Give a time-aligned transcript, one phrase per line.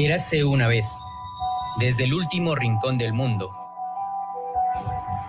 [0.00, 0.86] Érase una vez,
[1.80, 3.50] desde el último rincón del mundo,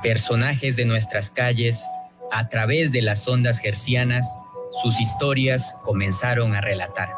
[0.04, 1.84] personajes de nuestras calles,
[2.32, 4.38] a través de las ondas gercianas,
[4.84, 7.16] sus historias comenzaron a relatar.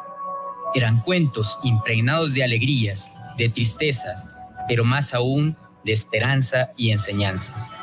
[0.75, 4.23] Eran cuentos impregnados de alegrías, de tristezas,
[4.69, 7.73] pero más aún de esperanza y enseñanzas.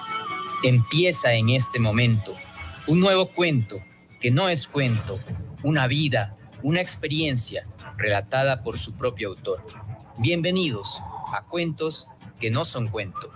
[0.65, 2.33] Empieza en este momento
[2.87, 3.81] un nuevo cuento
[4.19, 5.21] que no es cuento,
[5.63, 9.63] una vida, una experiencia relatada por su propio autor.
[10.19, 11.01] Bienvenidos
[11.33, 12.09] a Cuentos
[12.41, 13.31] que no son cuento.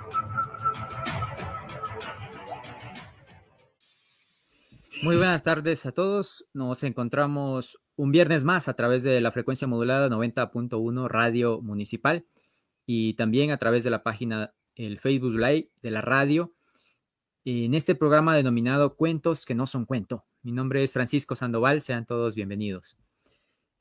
[5.03, 6.47] Muy buenas tardes a todos.
[6.53, 12.27] Nos encontramos un viernes más a través de la frecuencia modulada 90.1 Radio Municipal
[12.87, 16.55] y también a través de la página el Facebook Live de la radio
[17.45, 20.25] en este programa denominado Cuentos que no son cuento.
[20.43, 22.97] Mi nombre es Francisco Sandoval, sean todos bienvenidos.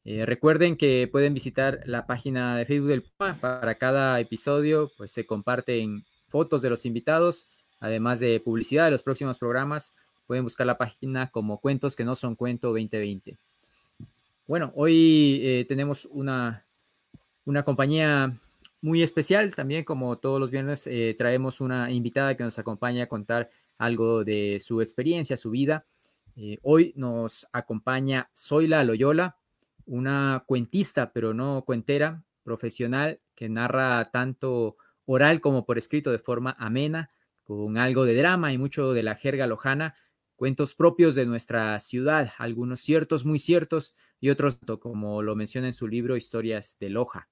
[0.03, 3.39] Eh, recuerden que pueden visitar la página de Facebook del PUMA.
[3.39, 7.47] Para cada episodio, pues se comparten fotos de los invitados,
[7.79, 9.93] además de publicidad de los próximos programas.
[10.25, 13.37] Pueden buscar la página como Cuentos que no son cuento 2020.
[14.47, 16.65] Bueno, hoy eh, tenemos una,
[17.45, 18.35] una compañía
[18.81, 19.53] muy especial.
[19.55, 24.23] También, como todos los viernes, eh, traemos una invitada que nos acompaña a contar algo
[24.23, 25.85] de su experiencia, su vida.
[26.63, 29.40] hoy nos acompaña Zoila Loyola
[29.85, 36.55] una cuentista, pero no cuentera, profesional, que narra tanto oral como por escrito de forma
[36.59, 37.09] amena,
[37.43, 39.95] con algo de drama y mucho de la jerga lojana,
[40.35, 45.73] cuentos propios de nuestra ciudad, algunos ciertos, muy ciertos, y otros, como lo menciona en
[45.73, 47.29] su libro Historias de Loja.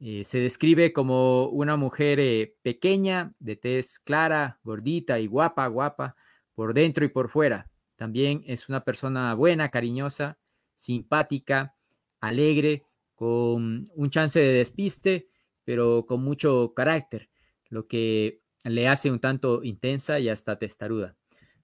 [0.00, 6.16] Eh, se describe como una mujer eh, pequeña, de tez clara, gordita y guapa, guapa,
[6.54, 7.70] por dentro y por fuera.
[7.96, 10.38] También es una persona buena, cariñosa,
[10.74, 11.74] simpática,
[12.20, 15.28] alegre, con un chance de despiste,
[15.64, 17.30] pero con mucho carácter,
[17.68, 21.16] lo que le hace un tanto intensa y hasta testaruda.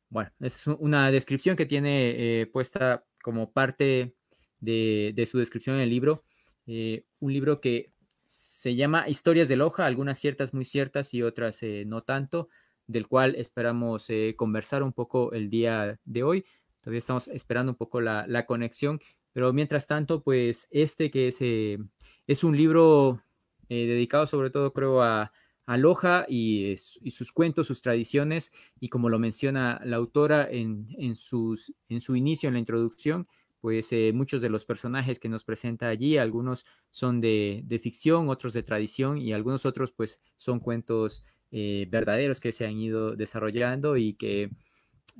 [0.08, 4.14] Bueno, es una descripción que tiene eh, puesta como parte
[4.58, 6.24] de, su descripción en el libro,
[6.66, 7.92] eh, un libro que
[8.26, 12.48] se llama Historias de Loja, algunas ciertas muy ciertas y otras eh, no tanto,
[12.86, 16.44] del cual esperamos conversar un poco el día de hoy.
[16.80, 19.00] Todavía estamos esperando un poco la, conexión,
[19.32, 21.78] pero mientras tanto, pues este que es, eh,
[22.26, 23.22] es un libro
[23.68, 25.30] eh, dedicado sobre todo, creo, a,
[25.66, 31.16] a Loja y, sus cuentos, sus tradiciones, y como lo menciona la autora en, en,
[31.16, 33.28] sus, en su inicio, en la introducción,
[33.60, 38.30] pues eh, muchos de los personajes que nos presenta allí, algunos son de, de, ficción,
[38.30, 43.96] otros de tradición y algunos otros pues son cuentos verdaderos que se han ido desarrollando
[43.96, 44.50] y que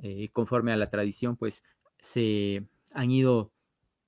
[0.03, 1.62] eh, conforme a la tradición, pues
[1.99, 3.53] se han ido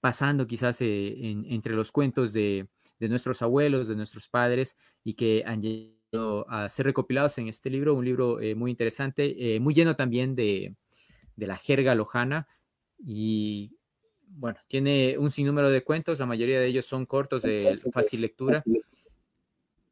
[0.00, 1.14] pasando quizás eh,
[1.48, 2.66] entre los cuentos de,
[3.00, 7.94] nuestros abuelos, de nuestros padres, y que han llegado a ser recopilados en este libro,
[7.94, 10.76] un libro eh, muy interesante, muy lleno también de,
[11.36, 12.46] de, la jerga lojana,
[13.04, 13.76] y
[14.28, 18.62] bueno, tiene un sinnúmero de cuentos, la mayoría de ellos son cortos de fácil lectura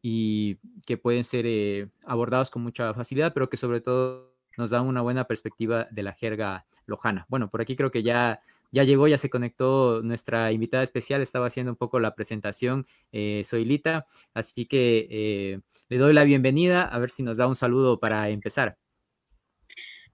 [0.00, 0.56] y
[0.86, 5.24] que pueden ser abordados con mucha facilidad, pero que sobre todo nos da una buena
[5.24, 7.26] perspectiva de la jerga lojana.
[7.28, 8.40] Bueno, por aquí creo que ya,
[8.72, 13.42] ya llegó, ya se conectó nuestra invitada especial, estaba haciendo un poco la presentación, eh,
[13.44, 17.56] soy Lita, así que eh, le doy la bienvenida, a ver si nos da un
[17.56, 18.76] saludo para empezar.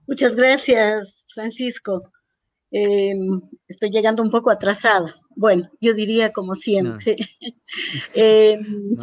[0.07, 2.13] Muchas gracias, Francisco.
[2.71, 5.15] Em, estoy llegando un poco atrasada.
[5.35, 7.17] Bueno, yo diría como siempre.
[8.15, 8.95] Em,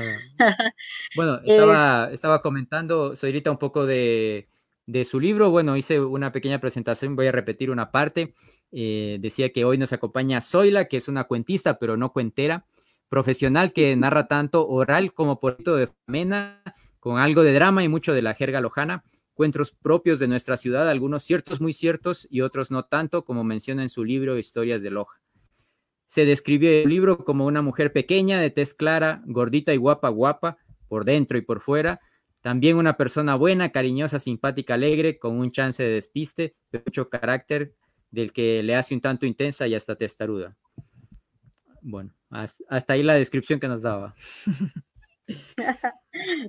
[1.15, 4.47] bueno, estaba, estaba comentando, Soyrita, un poco de,
[4.85, 5.49] de su libro.
[5.49, 8.33] Bueno, hice una pequeña presentación, voy a repetir una parte.
[8.71, 12.65] Eh, decía que hoy nos acompaña Zoila, que es una cuentista, pero no cuentera,
[13.09, 16.61] profesional que narra tanto oral como por de mena,
[16.99, 19.03] con algo de drama y mucho de la jerga lojana.
[19.33, 23.81] Cuentos propios de nuestra ciudad, algunos ciertos, muy ciertos, y otros no tanto, como menciona
[23.81, 25.19] en su libro Historias de Loja.
[26.05, 30.57] Se describe el libro como una mujer pequeña, de tez clara, gordita y guapa, guapa,
[30.87, 31.99] por dentro y por fuera,
[32.43, 36.55] también una persona buena, cariñosa, simpática, alegre, con un chance de despiste,
[36.85, 37.73] mucho carácter,
[38.11, 40.57] del que le hace un tanto intensa y hasta testaruda.
[41.81, 44.13] Bueno, hasta, ahí la descripción que nos daba.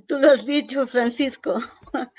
[0.07, 1.59] Tú lo has dicho, Francisco.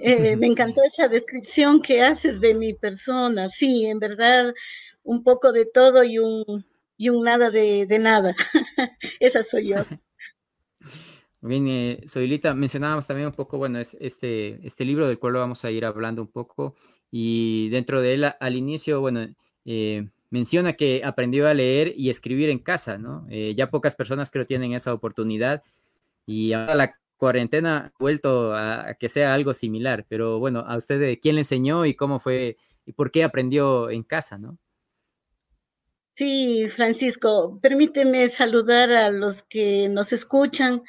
[0.00, 3.48] Eh, me encantó esa descripción que haces de mi persona.
[3.48, 4.54] Sí, en verdad,
[5.02, 6.64] un poco de todo y un,
[6.96, 8.32] y un nada de, de nada.
[9.18, 9.84] esa soy yo.
[11.40, 15.64] Bien, eh, Soylita, mencionábamos también un poco, bueno, es este, este libro del cual vamos
[15.64, 16.74] a ir hablando un poco
[17.12, 19.28] y dentro de él al inicio, bueno,
[19.64, 23.26] eh, menciona que aprendió a leer y escribir en casa, ¿no?
[23.30, 25.62] Eh, ya pocas personas creo tienen esa oportunidad
[26.26, 31.18] y ahora la cuarentena ha vuelto a, que sea algo similar, pero bueno, a usted,
[31.22, 34.58] ¿quién le enseñó y cómo fue y por qué aprendió en casa, ¿no?
[36.14, 40.82] Sí, Francisco, permíteme saludar a los que nos escuchan,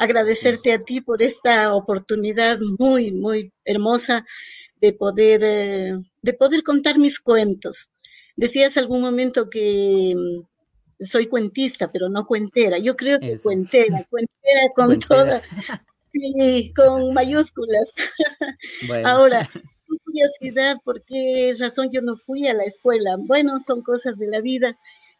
[0.00, 4.24] agradecerte a ti por esta oportunidad muy, muy hermosa
[4.80, 5.92] de poder, eh,
[6.22, 7.92] de poder contar mis cuentos.
[8.34, 12.78] Decías algún momento que mm, soy cuentista, pero no cuentera.
[12.78, 15.46] Yo creo que cuentera, cuentera con todas,
[16.08, 17.92] sí, con mayúsculas.
[19.04, 19.50] Ahora,
[20.04, 23.16] curiosidad, ¿por qué razón yo no fui a la escuela?
[23.18, 24.78] Bueno, son cosas de la vida,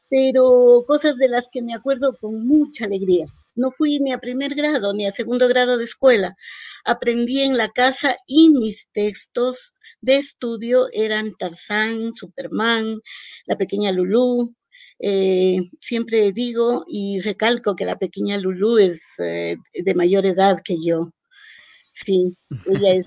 [0.09, 3.26] pero cosas de las que me acuerdo con mucha alegría.
[3.55, 6.37] No fui ni a primer grado ni a segundo grado de escuela.
[6.85, 13.00] Aprendí en la casa y mis textos de estudio eran Tarzán, Superman,
[13.47, 14.55] la pequeña Lulú.
[14.99, 20.76] Eh, siempre digo y recalco que la pequeña Lulú es eh, de mayor edad que
[20.82, 21.11] yo.
[21.93, 22.37] Sí,
[22.67, 23.06] ella es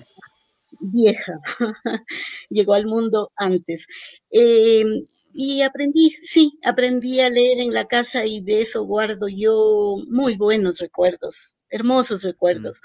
[0.80, 1.34] vieja,
[2.50, 3.86] llegó al mundo antes.
[4.30, 4.84] Eh,
[5.34, 10.36] y aprendí, sí, aprendí a leer en la casa y de eso guardo yo muy
[10.36, 12.80] buenos recuerdos, hermosos recuerdos,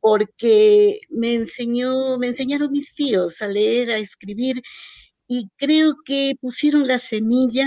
[0.00, 4.62] porque me enseñó, me enseñaron mis tíos a leer, a escribir
[5.28, 7.64] y creo que pusieron la semilla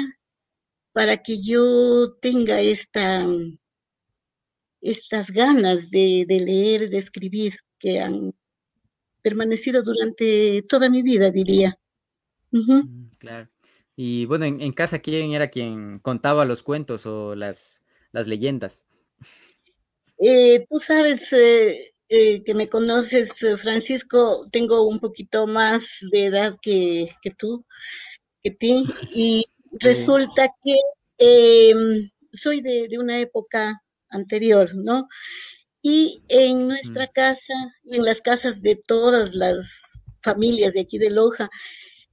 [0.93, 3.25] para que yo tenga esta,
[4.81, 8.33] estas ganas de, de leer, de escribir, que han
[9.23, 11.79] permanecido durante toda mi vida, diría.
[12.51, 13.49] Mm, claro.
[14.01, 18.85] Y bueno, en, casa, ¿quién era quien contaba los cuentos o las, las leyendas?
[20.17, 26.55] Eh, tú sabes eh, eh, que me conoces, Francisco, tengo un poquito más de edad
[26.61, 27.65] que, tú,
[28.41, 29.43] que ti, y
[29.81, 30.77] resulta que
[31.17, 35.09] em, soy de, de, una época anterior, ¿no?
[35.81, 37.53] Y en nuestra casa,
[37.91, 41.49] en las casas de todas las familias de aquí de Loja,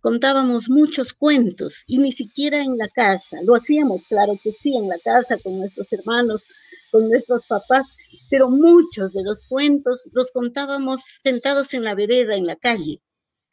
[0.06, 3.42] contábamos muchos cuentos y ni siquiera en la casa.
[3.42, 6.44] Lo hacíamos, claro que sí, en la casa con nuestros hermanos,
[6.92, 7.92] con nuestros papás,
[8.30, 13.02] pero muchos de los cuentos los contábamos sentados en la vereda, en la calle,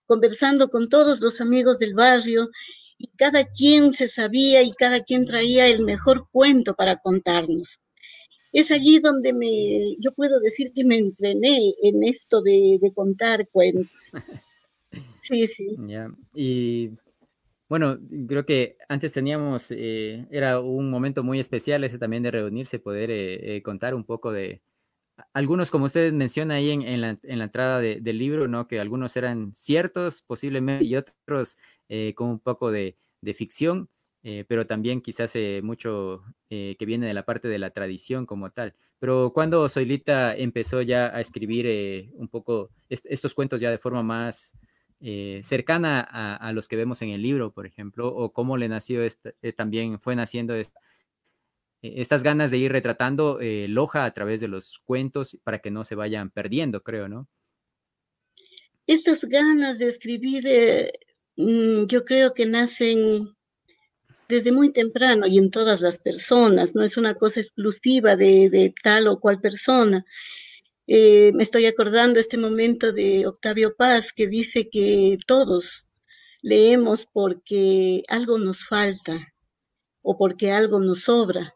[0.06, 2.48] conversando con todos los amigos del barrio
[3.00, 7.80] y cada quien se sabía y cada quien traía el mejor cuento para contarnos.
[8.52, 13.50] Es allí donde me, yo puedo decir que me entrené en esto de, de contar
[13.50, 13.92] cuentos.
[15.24, 15.78] Sí, sí.
[16.36, 16.92] Y
[17.70, 17.98] bueno,
[18.28, 23.10] creo que antes teníamos, eh, era un momento muy especial ese también de reunirse, poder
[23.10, 24.62] eh, eh, contar un poco de
[25.32, 28.68] algunos, como usted menciona ahí en, la, entrada del libro, ¿no?
[28.68, 31.58] Que algunos eran ciertos posiblemente y otros
[32.16, 32.98] con un poco de,
[33.36, 33.90] ficción,
[34.48, 38.76] pero también quizás mucho que viene de la parte de la tradición como tal.
[39.00, 44.56] Pero cuando Soilita empezó ya a escribir un poco estos cuentos ya de forma más
[45.06, 49.04] eh, cercana a, los que vemos en el libro, por ejemplo, o cómo le nació
[49.04, 50.64] este, eh, también fue naciendo e,
[51.82, 55.84] estas ganas de ir retratando eh, Loja a través de los cuentos para que no
[55.84, 57.28] se vayan perdiendo, creo, ¿no?
[58.88, 60.46] Estas ganas de escribir,
[61.36, 63.36] mm, yo creo que nacen
[64.30, 69.08] desde muy temprano y en todas las personas, no es una cosa exclusiva de tal
[69.08, 70.06] o cual persona.
[70.86, 75.88] Eh, me estoy acordando este momento de Octavio Paz que dice que todos
[76.42, 79.34] leemos porque algo nos falta
[80.02, 81.54] o porque algo nos sobra.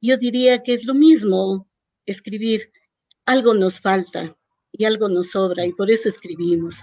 [0.00, 1.68] Yo diría que es lo mismo
[2.06, 2.72] escribir,
[3.26, 4.34] algo nos falta
[4.72, 6.76] y algo nos sobra y por eso escribimos.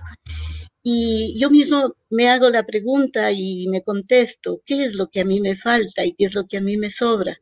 [0.83, 5.25] Y yo mismo me hago la pregunta y me contesto, ¿qué es lo que a
[5.25, 7.35] mí me falta y qué es lo que a mí me sobra?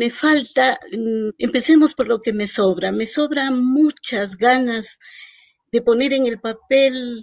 [0.00, 4.98] Me falta, mm, empecemos por lo que me sobra, me sobran muchas ganas
[5.72, 7.22] de poner en el papel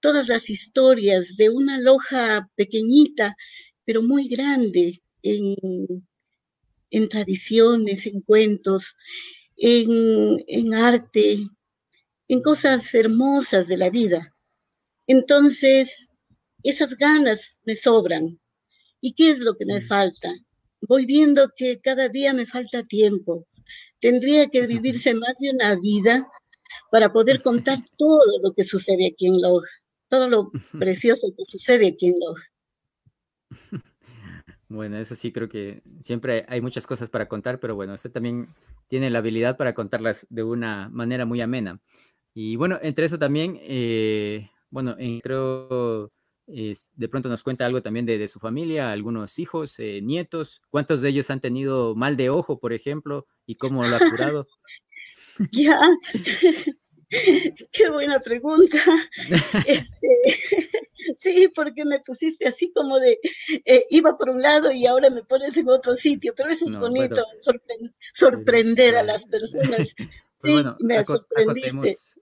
[0.00, 3.36] todas las historias de una loja pequeñita,
[3.84, 5.54] pero muy grande en,
[6.90, 8.96] en tradiciones, en cuentos,
[9.58, 11.40] en, en arte,
[12.26, 14.34] en cosas hermosas de la vida.
[15.06, 16.10] Entonces,
[16.62, 18.40] esas ganas me sobran.
[19.02, 19.86] ¿Y qué es lo que me mm.
[19.86, 20.32] falta?
[20.80, 23.46] Voy viendo que cada día me falta tiempo.
[24.00, 26.26] Tendría que vivirse más de una vida
[26.90, 29.68] para poder contar todo lo que sucede aquí en Loja,
[30.08, 32.42] todo lo precioso que sucede aquí en Loja.
[34.70, 38.54] Bueno, eso sí creo que siempre hay muchas cosas para contar, pero bueno, usted también
[38.86, 41.80] tiene la habilidad para contarlas de una manera muy amena.
[42.34, 46.12] Y bueno, entre eso también, eh, bueno, creo
[46.48, 51.10] de pronto nos cuenta algo también de, su familia, algunos hijos, eh, nietos, cuántos de
[51.10, 54.46] ellos han tenido mal de ojo, por ejemplo, y cómo lo ha curado.
[55.52, 55.78] ya,
[57.72, 58.78] qué buena pregunta.
[59.66, 60.08] Este,
[61.16, 63.18] sí, porque me pusiste así como de,
[63.64, 66.76] eh, iba por un lado y ahora me pones en otro sitio, pero eso es
[66.76, 67.22] bonito,
[68.12, 69.94] sorprender a las personas.
[70.34, 71.68] Sí, me sorprendiste.
[71.68, 72.17] Acotemos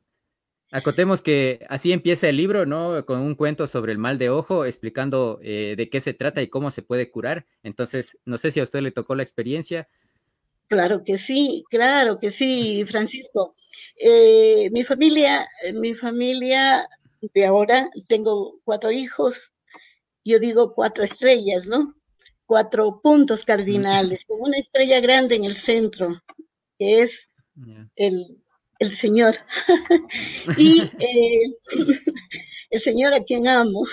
[1.22, 3.04] que así empieza el libro, ¿no?
[3.06, 6.48] Con un cuento sobre el mal de ojo, explicando eh, de qué se trata y
[6.48, 7.46] cómo se puede curar.
[7.62, 9.88] Entonces, no sé si a usted le tocó la experiencia.
[10.68, 13.54] Claro que sí, claro que sí, Francisco.
[13.98, 16.86] Eh, mi familia, mi familia
[17.34, 19.52] de ahora, tengo cuatro hijos,
[20.24, 21.94] yo digo cuatro estrellas, ¿no?
[22.46, 26.20] Cuatro puntos cardinales, con una estrella grande en el centro,
[26.78, 27.30] que es
[27.96, 28.42] el
[28.78, 29.36] el Señor.
[30.56, 31.40] y eh,
[32.70, 33.84] el Señor a quien amo.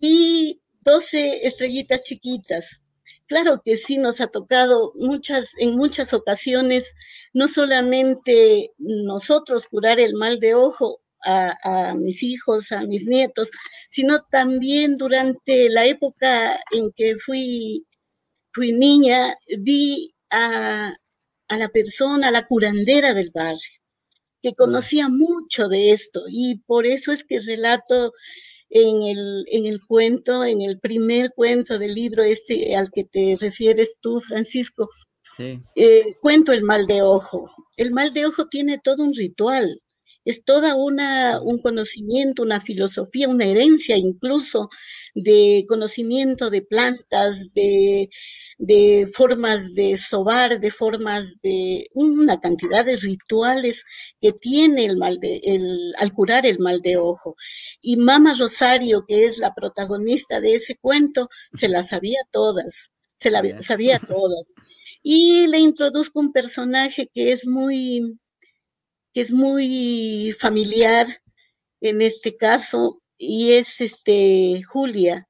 [0.00, 2.82] Y 12 estrellitas chiquitas.
[3.26, 6.94] Claro que sí nos ha tocado muchas, en muchas ocasiones,
[7.34, 13.50] no solamente nosotros curar el mal de ojo a, a, mis hijos, a mis nietos,
[13.90, 17.86] sino también durante la época en que fui,
[18.52, 20.94] fui niña, vi a,
[21.48, 23.77] a la persona, a la curandera del barrio
[24.42, 28.12] que conocía mucho de esto y por eso es que relato
[28.70, 33.36] en el, en el cuento, en el primer cuento del libro este al que te
[33.40, 34.88] refieres tú, Francisco,
[35.76, 37.48] eh, cuento el mal de ojo.
[37.76, 39.80] El mal de ojo tiene todo un ritual,
[40.24, 44.68] es toda una, un conocimiento, una filosofía, una herencia incluso
[45.14, 48.10] de conocimiento de plantas, de
[48.58, 53.84] de formas de sobar, de formas de una cantidad de rituales
[54.20, 57.36] que tiene el mal de, el, al curar el mal de ojo.
[57.80, 63.30] Y Mama Rosario, que es la protagonista de ese cuento, se las sabía todas, se
[63.30, 64.52] las sabía todas.
[65.02, 68.18] Y le introduzco un personaje que es muy,
[69.14, 71.06] que es muy familiar
[71.80, 75.28] en este caso, y es este Julia,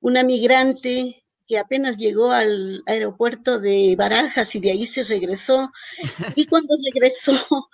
[0.00, 5.70] una migrante que apenas llegó al aeropuerto de Barajas y de ahí se regresó.
[6.34, 7.32] Y cuando regresó,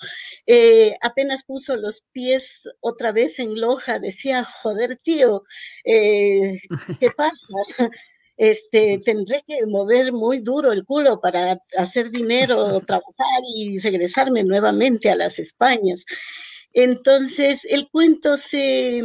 [0.46, 5.44] eh, apenas puso los pies otra vez en Loja, decía, joder, tío,
[5.84, 6.58] eh,
[7.00, 7.54] ¿qué pasa?
[8.36, 15.10] Este, tendré que mover muy duro el culo para hacer dinero, trabajar y regresarme nuevamente
[15.10, 16.04] a las Españas.
[16.72, 19.02] Entonces, el cuento se,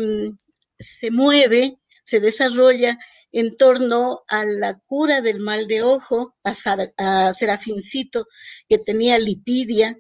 [0.80, 2.98] se mueve, se desarrolla
[3.38, 8.26] en torno a la cura del mal de ojo, a, Serafincito,
[8.68, 9.96] que tenía lipidia,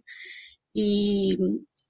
[0.73, 1.37] y,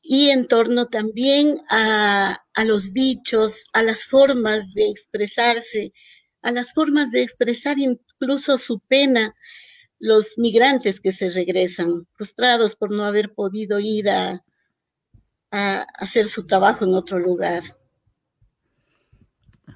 [0.03, 5.93] en torno también a, a, los dichos, a las formas de expresarse,
[6.41, 9.33] a las formas de expresar incluso su pena,
[10.01, 14.43] los migrantes que se regresan, frustrados por no haber podido ir a,
[15.51, 17.63] a hacer su trabajo en otro lugar.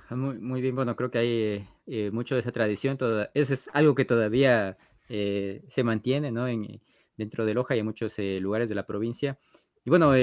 [0.09, 2.97] Muy, muy bien, bueno, creo que hay eh, mucho de esa tradición,
[3.33, 4.77] eso es algo que todavía
[5.09, 6.47] eh, se mantiene ¿no?
[6.47, 6.81] en,
[7.17, 9.37] dentro de Loja y en muchos eh, lugares de la provincia.
[9.83, 10.13] Y bueno,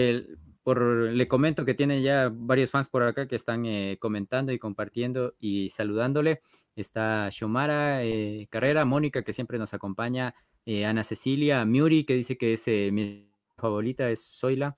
[0.62, 3.64] por, le comento que tiene ya varios fans por acá que están
[3.98, 6.42] comentando y compartiendo y saludándole.
[6.76, 8.00] Está Shomara
[8.50, 10.34] Carrera, Mónica que siempre nos acompaña,
[10.87, 14.76] Ana Cecilia, Miuri que dice que es mi favorita, es Zoila.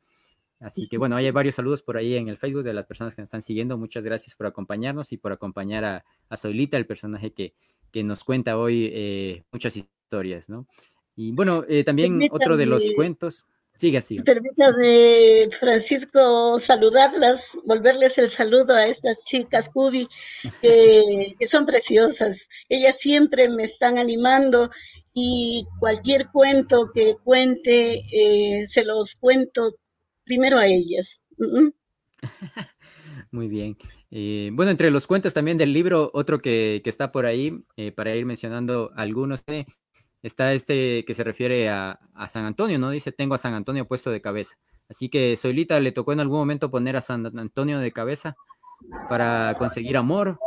[0.61, 3.23] Así que bueno, hay varios saludos por ahí en el Facebook de las personas que
[3.23, 3.77] nos están siguiendo.
[3.79, 7.55] Muchas gracias por acompañarnos y por acompañar a, a Soilita, el personaje que,
[7.91, 10.67] que nos cuenta hoy eh, muchas historias, ¿no?
[11.17, 13.47] Y bueno, eh, también otro de los cuentos.
[13.77, 14.19] Sigue así.
[14.21, 20.07] Permítame, Francisco, saludarlas, volverles el saludo a estas chicas, Cubi,
[20.61, 22.47] que, que son preciosas.
[22.69, 24.69] Ellas siempre me están animando
[25.15, 29.77] y cualquier cuento que cuente, eh, se los cuento
[30.31, 31.21] primero a ellas.
[33.33, 33.77] Muy bien.
[34.13, 38.15] Eh, bueno, entre los cuentos también del libro, otro que, está por ahí, eh, para
[38.15, 39.67] ir mencionando algunos, eh,
[40.23, 42.91] está este que se refiere a, San Antonio, ¿no?
[42.91, 44.57] Dice, tengo a San Antonio puesto de cabeza.
[44.89, 48.37] Así que Solita le tocó en algún momento poner a San Antonio de cabeza
[49.09, 50.39] para conseguir amor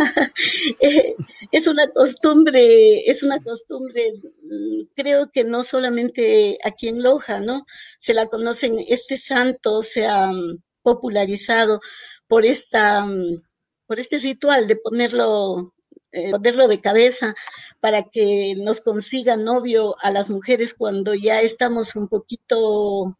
[1.52, 7.64] es una costumbre, es una costumbre, mm, creo que no solamente aquí en Loja, ¿no?
[7.98, 11.80] Se la conocen, este santo se ha mm, popularizado
[12.28, 13.42] por esta, mm,
[13.86, 15.74] por este ritual de ponerlo,
[16.12, 17.34] eh, ponerlo de cabeza
[17.80, 23.18] para que nos consiga novio a las mujeres cuando ya estamos un poquito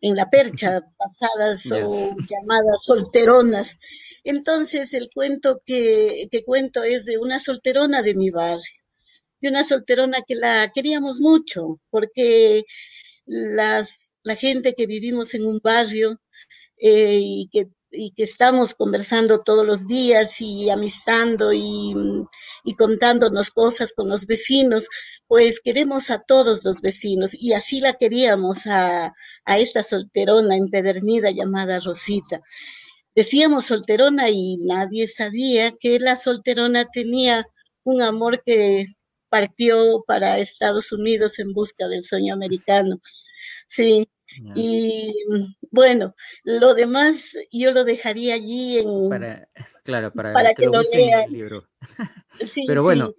[0.00, 3.76] en la percha, pasadas o llamadas solteronas.
[4.28, 8.62] Entonces el cuento que, cuento es de una solterona de mi barrio,
[9.40, 12.64] de una solterona que la queríamos mucho, porque
[13.24, 16.20] las, la gente que vivimos en un barrio
[16.78, 21.94] eh, y que y que estamos conversando todos los días y amistando y,
[22.64, 24.88] y, contándonos cosas con los vecinos,
[25.26, 29.14] pues queremos a todos los vecinos y así la queríamos a,
[29.46, 32.42] a esta solterona empedernida llamada Rosita.
[33.14, 37.46] Decíamos solterona y nadie sabía que la solterona tenía
[37.84, 38.86] un amor que
[39.28, 43.00] partió para Estados Unidos en busca del sueño americano.
[43.66, 44.08] Sí,
[44.54, 45.12] y
[45.70, 49.08] bueno, lo demás yo lo dejaría allí en...
[49.08, 49.48] Para,
[49.84, 51.24] claro, para, que, lo, lean.
[51.24, 51.62] El libro.
[52.46, 53.12] Sí, Pero bueno,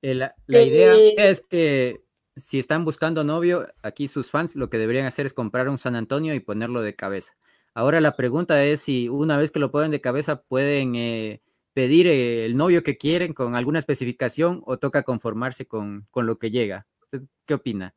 [0.00, 0.94] eh, la, idea
[1.28, 2.04] es que
[2.36, 5.96] si están buscando novio, aquí sus fans lo que deberían hacer es comprar un San
[5.96, 7.32] Antonio y ponerlo de cabeza.
[7.74, 12.06] Ahora la pregunta es si una vez que lo ponen de cabeza pueden eh, pedir
[12.06, 16.50] eh, el novio que quieren con alguna especificación o toca conformarse con, con lo que
[16.50, 16.86] llega.
[17.46, 17.94] qué opina?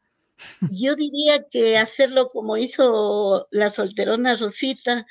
[0.72, 5.06] Yo diría que hacerlo como hizo la solterona Rosita,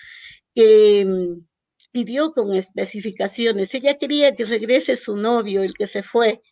[0.55, 1.47] que mm,
[1.93, 3.73] pidió con especificaciones.
[3.75, 6.43] Ella quería que regrese su novio, el que se fue,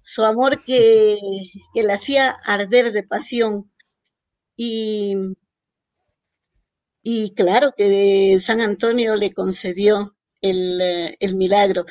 [0.00, 1.18] su amor que,
[1.74, 3.70] que la hacía arder de pasión.
[4.56, 5.16] Y,
[7.02, 11.84] y claro que San Antonio le concedió el, eh, el milagro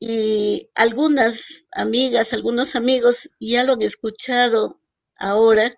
[0.00, 4.80] y algunas amigas, algunos amigos ya lo han escuchado
[5.18, 5.76] ahora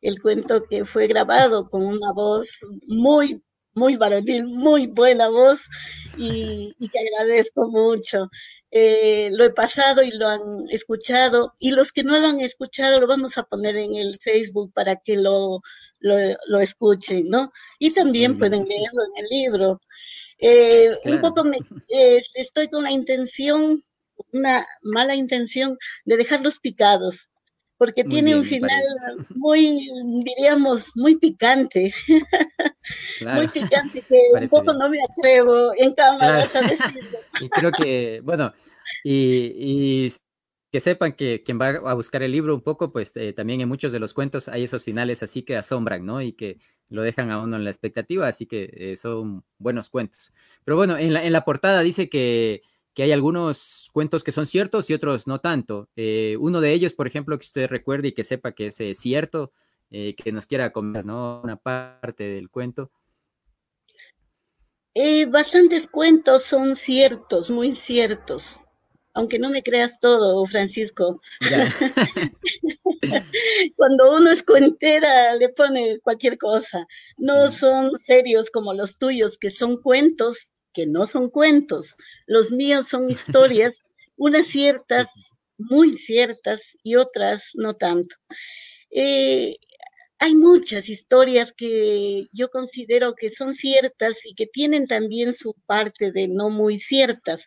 [0.00, 2.48] el cuento que fue grabado con una voz
[2.86, 3.42] muy,
[3.74, 5.68] muy varonil, muy buena voz
[6.16, 8.28] y, que agradezco mucho.
[8.70, 13.00] Eh, lo he pasado y lo han escuchado y los que no lo han escuchado
[13.00, 15.62] lo vamos a poner en el Facebook para que lo,
[16.04, 17.52] lo, escuchen, ¿no?
[17.78, 19.80] Y también pueden leerlo en el libro.
[20.38, 23.82] Eh, un poco me, este, estoy con la intención,
[24.32, 27.30] una mala intención de dejarlos picados
[27.76, 28.82] porque tiene un final
[29.30, 29.90] muy,
[30.24, 31.92] diríamos, muy picante.
[33.22, 37.18] Muy picante, que un poco no me atrevo en cámara a decirlo.
[37.40, 38.52] y creo que, bueno,
[39.02, 40.12] y,
[40.74, 43.68] que sepan que quien va a buscar el libro un poco, pues eh, también en
[43.68, 46.20] muchos de los cuentos hay esos finales así que asombran, ¿no?
[46.20, 46.58] Y que
[46.88, 50.34] lo dejan a uno en la expectativa, así que eh, son buenos cuentos.
[50.64, 54.46] Pero bueno, en la, en la portada dice que que hay algunos cuentos que son
[54.46, 55.90] ciertos y otros no tanto.
[55.94, 59.52] Eh, uno de ellos, por ejemplo, que usted recuerde y que sepa que es cierto,
[59.90, 61.40] que nos quiera comer, ¿no?
[61.44, 62.90] Una parte del cuento.
[65.28, 68.63] bastantes cuentos son ciertos, muy ciertos.
[69.14, 71.20] Aunque no me creas todo, Francisco.
[73.76, 76.86] Cuando uno es cuentera, le pone cualquier cosa.
[77.16, 81.96] No son serios como los tuyos, que son cuentos que no son cuentos.
[82.26, 83.82] Los míos son historias,
[84.16, 85.08] unas ciertas,
[85.56, 88.16] muy ciertas y otras no tanto.
[88.90, 89.56] Eh,
[90.18, 96.12] hay muchas historias que yo considero que son ciertas y que tienen también su parte
[96.12, 97.46] de no muy ciertas.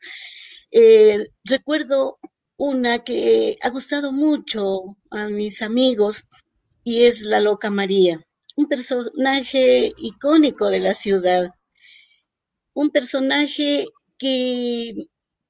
[0.79, 2.19] Eh, recuerdo
[2.55, 6.25] una que ha gustado mucho a mis amigos
[6.83, 8.21] y es la Loca María,
[8.55, 11.49] un personaje icónico de la ciudad.
[12.75, 13.87] Un personaje
[14.19, 15.07] que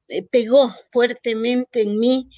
[0.07, 2.29] eh, pegó fuertemente en mí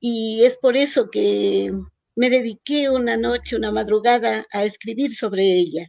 [0.00, 1.70] y es por eso que
[2.16, 5.86] me dediqué una noche, una madrugada a escribir sobre ella,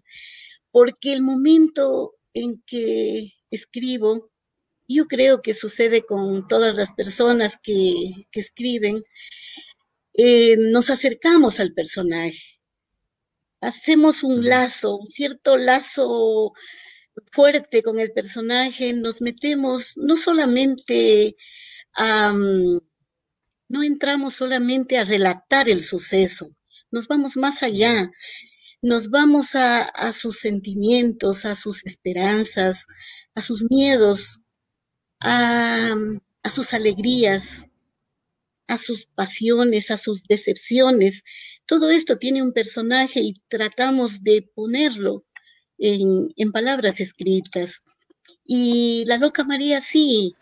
[0.69, 4.29] porque el momento en que escribo,
[4.87, 9.01] yo creo que sucede con todas las personas que, escriben,
[10.13, 12.59] eh, nos acercamos al personaje,
[13.61, 16.53] hacemos un lazo, un cierto lazo
[17.31, 21.35] fuerte con el personaje, nos metemos no solamente
[21.93, 26.47] a, no entramos solamente a relatar el suceso,
[26.91, 28.11] nos vamos más allá,
[28.81, 32.85] nos vamos a, sus sentimientos, a sus esperanzas,
[33.33, 34.41] a sus miedos,
[35.21, 35.95] a,
[36.43, 37.65] a sus alegrías,
[38.67, 41.23] a sus pasiones, a sus decepciones.
[41.65, 45.23] Todo esto tiene un personaje y tratamos de ponerlo
[45.78, 47.84] en, palabras escritas.
[48.45, 50.36] Y la loca María sí,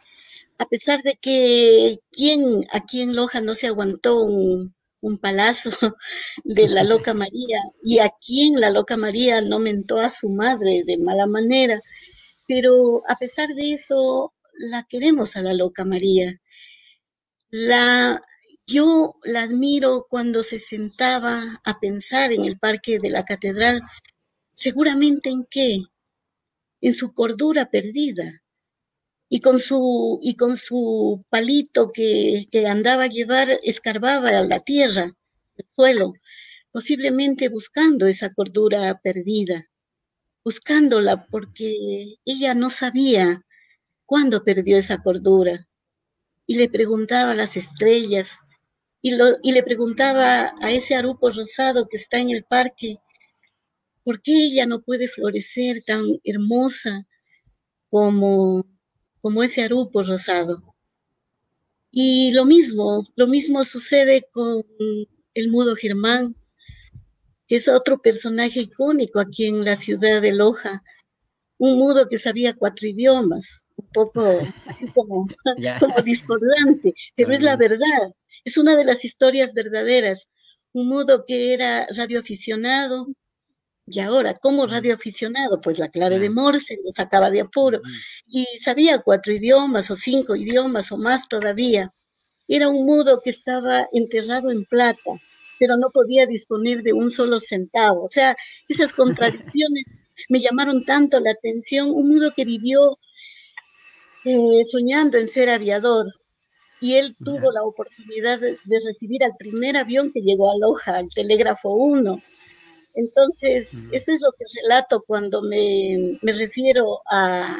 [0.57, 5.71] a pesar de que quien aquí en Loja no se aguantó un, un palazo
[6.43, 10.83] de la loca María y a quien la loca María no mentó a su madre
[10.85, 11.81] de mala manera,
[12.47, 16.39] pero a pesar de eso la queremos a la loca María.
[17.51, 18.21] La,
[18.65, 23.81] yo la admiro cuando se sentaba a pensar en el parque de la catedral
[24.55, 25.83] Seguramente en qué?
[26.81, 28.41] En su cordura perdida.
[29.29, 35.11] y con su, y con su palito que, que andaba a llevar, escarbaba la tierra,
[35.57, 36.13] el suelo,
[36.71, 39.65] posiblemente buscando esa cordura perdida,
[40.43, 43.43] buscándola porque ella no sabía
[44.13, 45.67] cuándo perdió esa cordura.
[46.45, 48.37] Y le preguntaba a las estrellas,
[49.01, 52.97] y, y le preguntaba a ese arupo rosado que está en el parque,
[54.03, 57.07] ¿por qué ella no puede florecer tan hermosa
[57.89, 58.67] como
[59.19, 60.75] como ese arupo rosado.
[61.89, 64.63] Y lo mismo, lo mismo sucede con
[65.33, 66.35] el mudo Germán,
[67.47, 70.83] que es otro personaje icónico aquí en la ciudad de Loja,
[71.57, 75.27] un mudo que sabía cuatro idiomas, un poco así como,
[75.79, 80.27] como discordante, pero es la verdad, es una de las historias verdaderas.
[80.73, 83.07] Un mudo que era radioaficionado,
[83.85, 87.81] y ahora, como radioaficionado, pues la clave de Morse lo sacaba de apuro.
[88.27, 91.93] Y sabía cuatro idiomas o cinco idiomas o más todavía.
[92.47, 95.01] Era un mudo que estaba enterrado en plata,
[95.59, 98.05] pero no podía disponer de un solo centavo.
[98.05, 98.35] O sea,
[98.69, 99.91] esas contradicciones
[100.29, 101.91] me llamaron tanto la atención.
[101.91, 102.97] Un mudo que vivió
[104.25, 106.05] eh, soñando en ser aviador.
[106.81, 110.99] Y él tuvo la oportunidad de, de, recibir al primer avión que llegó a Loja,
[110.99, 112.21] el Telégrafo 1
[112.93, 117.57] entonces, eso es lo que relato cuando me, refiero a,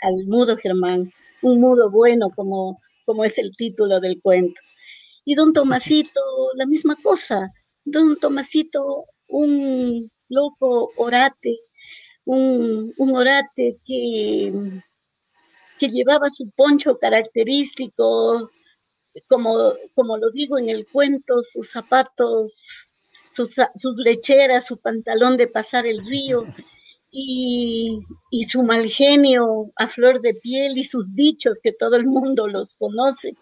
[0.00, 1.12] al mudo Germán,
[1.42, 4.60] un mudo bueno como, como es el título del cuento.
[5.24, 6.20] Y don Tomasito,
[6.56, 7.52] la misma cosa.
[7.84, 11.60] Don Tomasito, un loco orate,
[12.26, 14.52] un, un orate que,
[15.84, 18.50] que llevaba su poncho característico,
[19.28, 22.88] como, como lo digo en el cuento, sus zapatos
[23.34, 26.44] sus, lecheras, su pantalón de pasar el río
[27.10, 28.00] y,
[28.48, 32.76] su mal genio a flor de piel y sus dichos que todo el mundo los
[32.76, 33.34] conoce.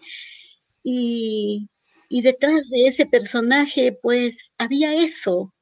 [0.83, 1.69] Y,
[2.09, 5.52] y detrás de ese personaje, pues había eso,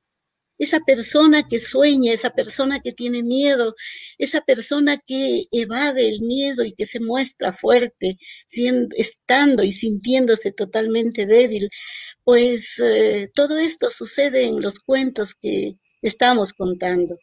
[0.62, 3.76] esa persona que sueña, esa persona que tiene miedo,
[4.20, 10.52] esa persona que evade el miedo y que se muestra fuerte, siendo, estando y sintiéndose
[10.52, 11.70] totalmente débil,
[12.24, 17.18] pues eh, todo esto sucede en los cuentos que estamos contando.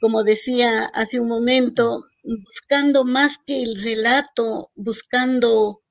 [0.00, 5.82] Como decía hace un momento, buscando más que el relato, buscando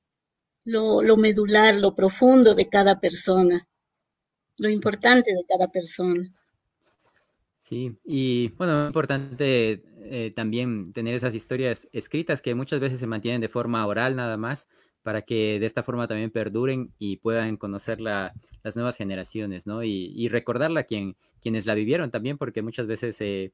[0.65, 3.67] lo, lo medular, lo profundo de cada persona,
[4.59, 6.29] lo importante de cada persona.
[7.59, 13.07] Sí, y bueno, es importante eh, también tener esas historias escritas que muchas veces se
[13.07, 14.67] mantienen de forma oral nada más,
[15.01, 18.33] para que de esta forma también perduren y puedan conocer las
[18.75, 19.83] nuevas generaciones, ¿no?
[19.83, 23.53] Y, recordarla a quien, quienes la vivieron también, porque muchas veces, eh,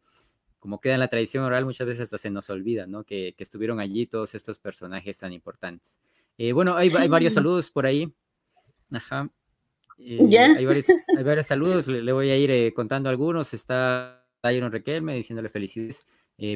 [0.60, 3.04] como queda en la tradición oral, muchas veces hasta se nos olvida, ¿no?
[3.04, 6.00] Que, estuvieron allí todos estos personajes tan importantes.
[6.38, 8.12] Eh, bueno, hay, varios saludos por ahí.
[8.92, 9.30] Ajá.
[10.00, 10.18] Eh,
[10.58, 13.54] hay, varios, saludos, le, voy a ir contando algunos.
[13.54, 16.06] Está Tyron Requelme diciéndole felicidades.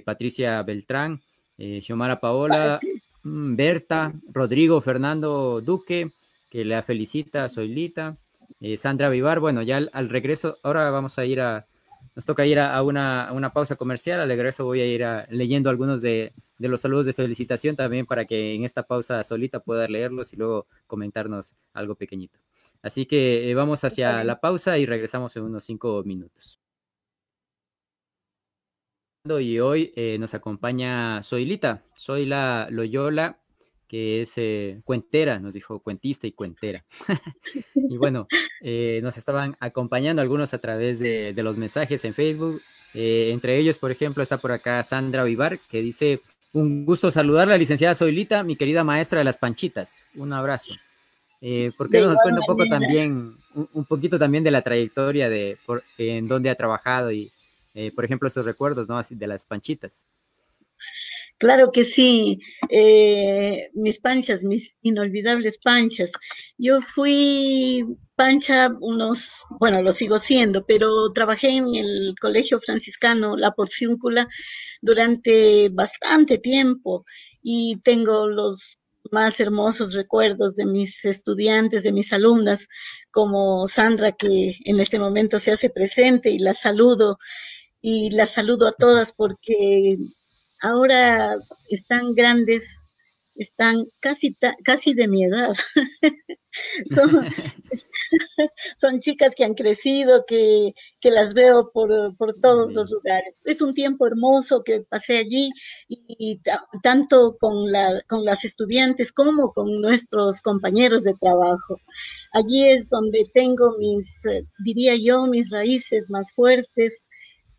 [0.05, 1.21] Patricia Beltrán,
[1.57, 2.79] Xiomara Paola,
[3.23, 6.11] Mm, Berta, Rodrigo Fernando Duque,
[6.49, 8.17] que la felicita, Soylita,
[8.59, 11.65] eh, Sandra Vivar, bueno, ya al, regreso, ahora vamos a ir a,
[12.15, 16.33] nos toca ir a, una, pausa comercial, al regreso voy a ir leyendo algunos de,
[16.59, 20.67] los saludos de felicitación también para que en esta pausa solita pueda leerlos y luego
[20.85, 22.39] comentarnos algo pequeñito.
[22.83, 26.59] Así que eh, vamos hacia la pausa y regresamos en unos cinco minutos
[29.39, 33.39] y hoy eh, nos acompaña Soylita, soy la Loyola,
[33.87, 36.83] que es eh, cuentera, nos dijo cuentista y cuentera.
[37.73, 38.27] y bueno,
[38.59, 42.61] eh, nos estaban acompañando algunos a través de, los mensajes en Facebook.
[42.93, 46.19] entre ellos, por ejemplo, está por acá Sandra Vivar, que dice,
[46.51, 49.99] un gusto saludar a la licenciada Soylita, mi querida maestra de las panchitas.
[50.15, 50.73] Un abrazo.
[51.77, 55.57] ¿Por qué nos cuenta un poco también, un, poquito también de la trayectoria de
[55.97, 57.31] en dónde ha trabajado y,
[57.73, 58.97] eh, por ejemplo, estos recuerdos, ¿no?
[58.97, 60.05] Así de las panchitas.
[61.37, 66.11] Claro que sí, eh, mis panchas, mis inolvidables panchas.
[66.57, 67.83] Yo fui
[68.15, 69.29] pancha unos,
[69.59, 74.29] bueno, lo sigo siendo, pero trabajé en el Colegio Franciscano La Porciúncula
[74.81, 77.05] durante bastante tiempo
[77.41, 78.79] y tengo los
[79.11, 82.67] más hermosos recuerdos de mis estudiantes, de mis alumnas,
[83.11, 87.17] como Sandra, que en este momento se hace presente y la saludo
[87.81, 89.97] y las saludo a todas porque
[90.61, 91.37] ahora
[91.69, 92.82] están grandes
[93.35, 95.53] están casi, casi de mi edad.
[98.77, 101.89] son, chicas que han crecido, que, las veo por,
[102.41, 103.41] todos los lugares.
[103.45, 105.49] Es un tiempo hermoso que pasé allí
[105.87, 106.39] y,
[106.81, 111.77] tanto con, la, con las estudiantes como con nuestros compañeros de trabajo.
[112.31, 117.05] Allí es donde tengo mis, eh, diría yo, mis raíces más fuertes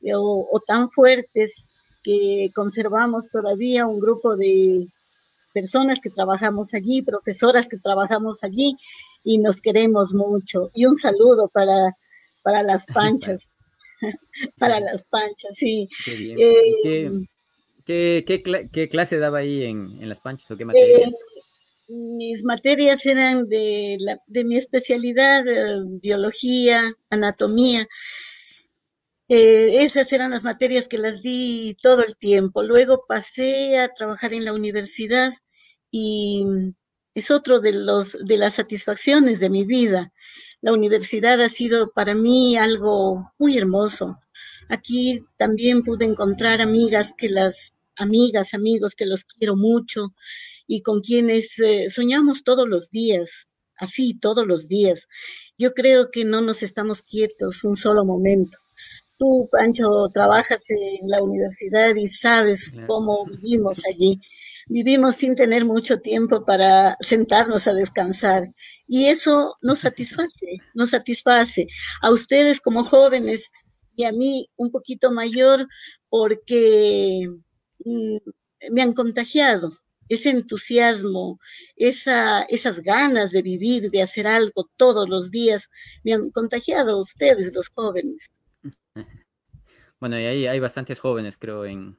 [0.02, 1.70] eh, o tan fuertes
[2.02, 4.86] que conservamos todavía un grupo de
[5.54, 8.76] personas que trabajamos allí, profesoras que trabajamos allí
[9.22, 10.70] y nos queremos mucho.
[10.74, 11.96] Y un saludo para,
[12.42, 13.56] para las panchas,
[14.58, 15.88] para las panchas, sí.
[16.04, 17.06] Qué,
[17.86, 21.12] eh, ¿Qué, clase daba ahí en, las panchas o qué materias?
[21.12, 27.86] Eh, mis materias eran de, la, de mi especialidad, eh, biología, anatomía.
[29.28, 32.62] esas eran las materias que las di todo el tiempo.
[32.62, 35.32] Luego pasé a trabajar en la universidad
[35.96, 36.44] y
[37.14, 40.12] es otro de los de las satisfacciones de mi vida.
[40.60, 44.18] La universidad ha sido para mí algo muy hermoso.
[44.68, 50.12] Aquí también pude encontrar amigas que las amigas, amigos que los quiero mucho
[50.66, 55.06] y con quienes eh, soñamos todos los días, así todos los días.
[55.56, 58.58] Yo creo que no nos estamos quietos un solo momento.
[59.16, 64.18] Tú, Pancho, trabajas en la universidad y sabes cómo vivimos allí
[64.66, 68.52] vivimos sin tener mucho tiempo para sentarnos a descansar.
[68.86, 71.66] Y eso nos satisface, nos satisface
[72.02, 73.50] a ustedes como jóvenes
[73.96, 75.68] y a mí un poquito mayor
[76.08, 77.28] porque
[77.84, 78.16] mm,
[78.70, 79.72] me han contagiado
[80.08, 81.38] ese entusiasmo,
[81.76, 85.70] esa, esas ganas de vivir, de hacer algo todos los días,
[86.02, 88.30] me han contagiado a ustedes, los jóvenes.
[90.00, 91.96] Bueno, y ahí hay bastantes jóvenes, creo, en,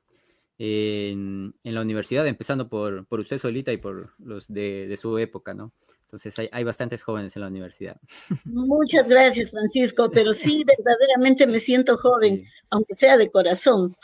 [0.57, 5.73] en, la universidad, empezando por, por, usted solita y por los de, su época, ¿no?
[6.03, 7.97] Entonces hay, hay, bastantes jóvenes en la universidad.
[8.45, 12.37] Muchas gracias, Francisco, pero sí, verdaderamente me siento joven,
[12.69, 13.95] aunque sea de corazón.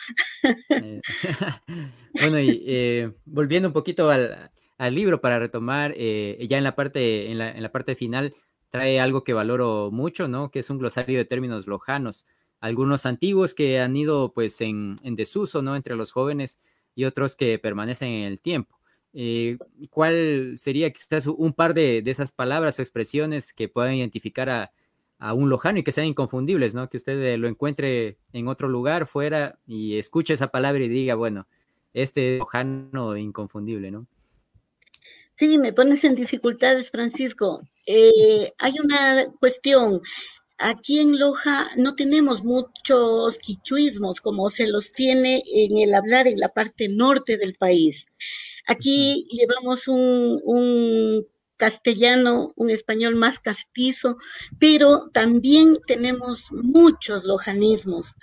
[0.69, 0.99] Eh,
[2.21, 6.75] bueno, y eh, volviendo un poquito al, al libro para retomar, eh, ya en la,
[6.75, 8.35] parte, en la, en la parte final
[8.71, 10.49] trae algo que valoro mucho, ¿no?
[10.49, 12.25] Que es un glosario de términos lojanos
[12.61, 15.75] algunos antiguos que han ido pues en, desuso, ¿no?
[15.75, 16.61] Entre los jóvenes
[16.95, 18.79] y otros que permanecen en el tiempo.
[19.13, 19.57] Eh,
[19.89, 24.71] ¿Cuál sería quizás un par de, esas palabras o expresiones que puedan identificar a,
[25.35, 26.89] un lojano y que sean inconfundibles, ¿no?
[26.89, 31.47] Que usted lo encuentre en otro lugar, fuera, y escuche esa palabra y diga, bueno,
[31.93, 34.07] este lojano inconfundible, ¿no?
[35.35, 37.61] Sí, me pones en dificultades, Francisco.
[37.85, 40.01] Eh, hay una cuestión.
[40.63, 46.39] Aquí en Loja no tenemos muchos quichuismos como se los tiene en el hablar en
[46.39, 48.05] la parte norte del país.
[48.67, 51.25] Aquí llevamos un,
[51.57, 54.17] castellano, un español más castizo,
[54.59, 58.13] pero también tenemos muchos lojanismos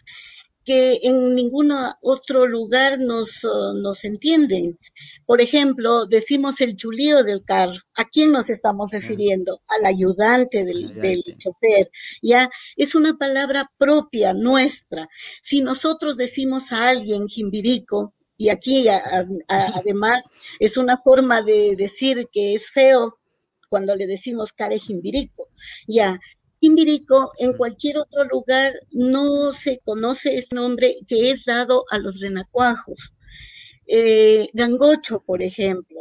[0.68, 4.76] que en ningún otro lugar nos, uh, nos entienden.
[5.24, 7.80] Por ejemplo, decimos el chulío del carro.
[7.94, 9.62] ¿A quién nos estamos refiriendo?
[9.78, 11.90] Al ayudante del, del, chofer.
[12.20, 15.08] Ya es una palabra propia nuestra.
[15.40, 18.88] Si nosotros decimos a alguien jimbirico, y aquí
[19.48, 20.22] además
[20.60, 23.18] es una forma de decir que es feo
[23.70, 25.48] cuando le decimos care jimbirico,
[25.86, 26.20] ya
[26.60, 32.20] Imbirico en cualquier otro lugar no se conoce ese nombre que es dado a los
[32.20, 32.98] renacuajos.
[33.86, 36.00] Eh, gangocho, por ejemplo,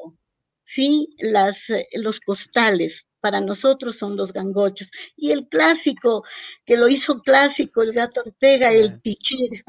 [0.63, 4.89] sí, Las, eh, los costales, para nosotros son los gangochos.
[5.15, 6.24] Y el clásico,
[6.65, 9.63] que lo hizo clásico el gato Ortega, el pichir,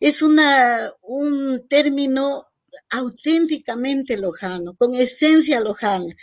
[0.00, 2.44] es una, un término
[2.90, 6.14] auténticamente lojano, con esencia lojana.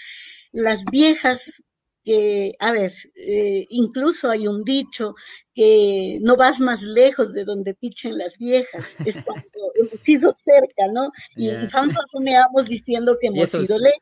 [0.52, 1.64] Las viejas
[2.08, 5.14] que, a ver, eh, incluso hay un dicho
[5.54, 10.88] que no vas más lejos de donde pichen las viejas, es cuando hemos sido cerca,
[10.94, 11.12] ¿no?
[11.36, 11.66] Y, yeah.
[11.66, 14.00] y diciendo que hemos sido lejos.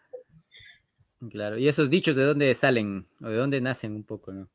[1.31, 4.51] Claro, y esos dichos de dónde salen o de dónde nacen un poco, ¿no?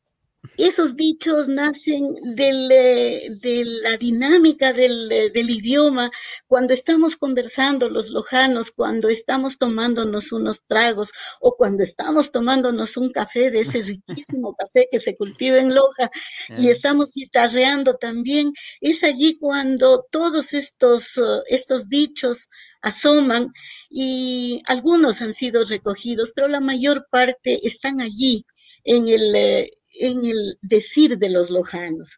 [0.57, 6.11] Esos dichos nacen eh, de la dinámica del, eh, del, idioma,
[6.46, 13.12] cuando estamos conversando los lojanos, cuando estamos tomándonos unos tragos o cuando estamos tomándonos un
[13.12, 16.11] café de ese riquísimo café que se cultiva en Loja
[16.57, 22.48] y estamos guitarreando también, es allí cuando todos estos, estos dichos
[22.81, 23.53] asoman
[23.90, 28.46] y algunos han sido recogidos, pero la mayor parte están allí
[28.85, 32.16] en el, eh, en el decir de los lojanos.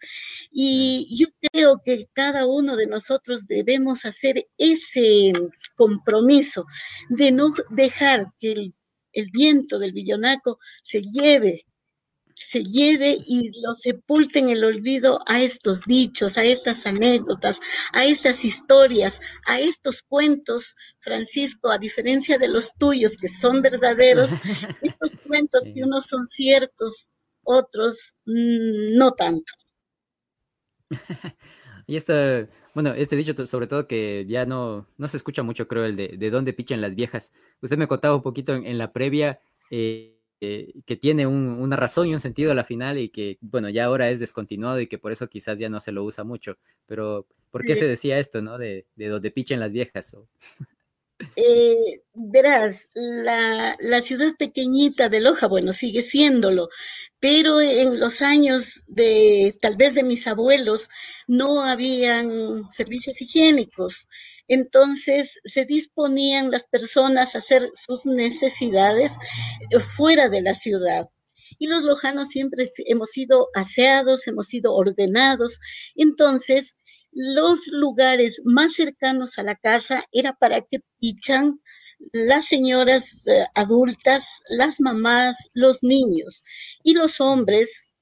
[0.50, 5.32] Y yo creo que cada uno de nosotros debemos hacer ese
[5.74, 6.66] compromiso
[7.08, 8.74] de no dejar que el,
[9.12, 11.64] el viento del villonaco se lleve
[12.34, 17.60] se lleve y lo sepulte en el olvido a estos dichos, a estas anécdotas,
[17.92, 24.30] a estas historias, a estos cuentos, Francisco, a diferencia de los tuyos que son verdaderos,
[24.82, 27.10] estos cuentos que unos son ciertos,
[27.44, 29.52] otros mm, no tanto.
[31.86, 35.84] y este, bueno, este dicho sobre todo que ya no, no se escucha mucho, creo,
[35.84, 37.32] el de, de dónde pichan las viejas.
[37.60, 39.40] Usted me contaba un poquito en, la previa.
[39.70, 40.18] Eh,
[40.86, 44.10] que tiene una razón y un sentido a la final y que, bueno, ya ahora
[44.10, 46.58] es descontinuado y que por eso quizás ya no se lo usa mucho.
[46.88, 48.58] Pero, ¿por qué se decía esto, no?
[48.58, 50.16] De, de donde pichen las viejas.
[51.36, 56.68] Eh, verás, la, la, ciudad pequeñita de Loja, bueno, sigue siéndolo,
[57.22, 60.88] pero en los años de, tal vez de mis abuelos,
[61.28, 64.08] no habían servicios higiénicos.
[64.48, 69.12] Entonces se disponían las personas a hacer sus necesidades
[69.70, 71.06] eh, fuera de la ciudad.
[71.60, 75.60] Y los lojanos siempre hemos sido aseados, hemos sido ordenados.
[75.94, 76.76] Entonces,
[77.12, 81.60] los lugares más cercanos a la casa era para que pichan
[82.12, 86.44] las señoras eh, adultas, las mamás, los niños.
[86.82, 87.92] Y los hombres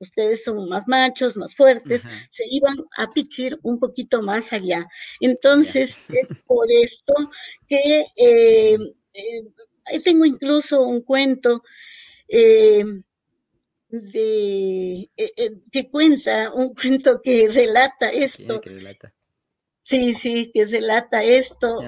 [0.00, 4.86] ustedes son más machos, más fuertes, se iban a pichir un poquito más allá.
[5.20, 7.14] Entonces, es por esto
[7.66, 8.78] que eh,
[9.14, 11.62] eh, tengo incluso un cuento
[12.28, 12.84] eh,
[13.90, 15.10] de
[15.72, 18.60] que cuenta, un cuento que relata esto.
[19.82, 21.80] Sí, Sí, que relata esto.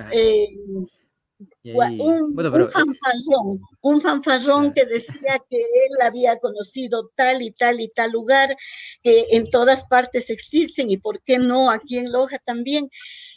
[1.64, 2.34] Un,
[2.68, 8.56] fanfarrón, un fanfarrón que decía que él había conocido tal y tal y tal lugar,
[9.02, 12.90] que en todas partes existen y por qué no aquí en Loja también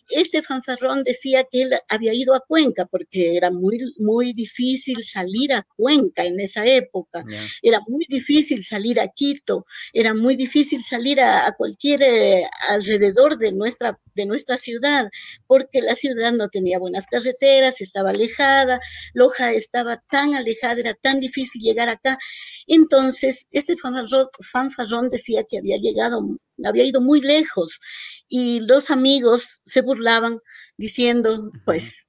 [0.10, 5.54] este fanfarrón decía que él había ido a Cuenca porque era muy, muy difícil salir
[5.54, 7.24] a Cuenca en esa época,
[7.62, 13.52] era muy difícil salir a Quito, era muy difícil salir a, cualquier eh, alrededor de
[13.52, 15.10] nuestra, de nuestra ciudad,
[15.48, 18.80] porque la ciudad no tenía buenas carreteras, estaba alejada,
[19.14, 22.18] Loja estaba tan alejada, era tan difícil llegar acá.
[22.68, 26.22] Entonces, este fanfarrón, fanfarrón decía que había llegado,
[26.70, 27.80] había ido muy lejos
[28.28, 30.40] y los amigos se burlaban
[30.78, 32.08] diciendo, pues,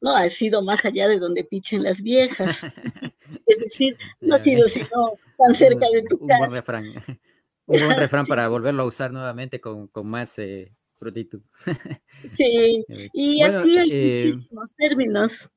[0.00, 2.62] no ha sido más allá de donde pichen las viejas.
[3.46, 6.34] es decir, no ha sido sino tan cerca de tu casa.
[6.34, 6.84] Un buen refrán,
[7.66, 10.72] un buen refrán para volverlo a usar nuevamente con, con más eh,
[12.24, 15.50] sí, y así hay eh, muchísimos términos.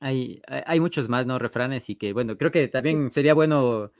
[0.00, 1.38] Hay, hay muchos más, ¿no?
[1.38, 3.90] Refranes y que, bueno, creo que también sería bueno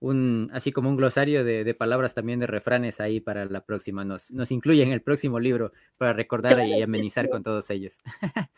[0.00, 4.04] un, así como un glosario de, palabras también de refranes ahí para la próxima.
[4.04, 7.98] Nos, nos incluye en el próximo libro para recordar y amenizar con todos ellos.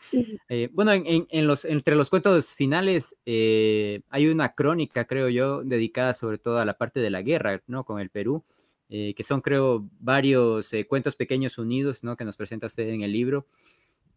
[0.53, 6.13] Eh, bueno, en, los, entre los cuentos finales eh, hay una crónica, creo yo, dedicada
[6.13, 7.85] sobre todo a la parte de la guerra, ¿no?
[7.85, 8.43] Con el Perú,
[8.89, 12.17] eh, que son, creo, varios cuentos pequeños unidos, ¿no?
[12.17, 13.47] Que nos presenta usted en el libro.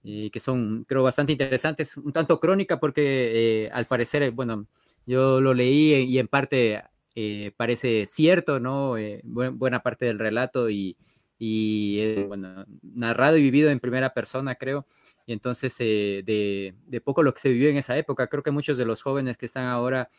[0.03, 4.67] que son, creo, bastante interesantes, un tanto crónica porque al parecer, bueno,
[5.07, 6.83] yo lo leí y en parte
[7.15, 8.99] eh, parece cierto, ¿no?
[8.99, 10.97] Eh, buena parte del relato y,
[11.39, 14.87] eh, bueno, narrado y vivido en primera persona, creo.
[15.27, 16.75] Y entonces, de,
[17.05, 19.47] poco lo que se vivió en esa época, creo que muchos de los jóvenes que
[19.47, 20.11] están ahora,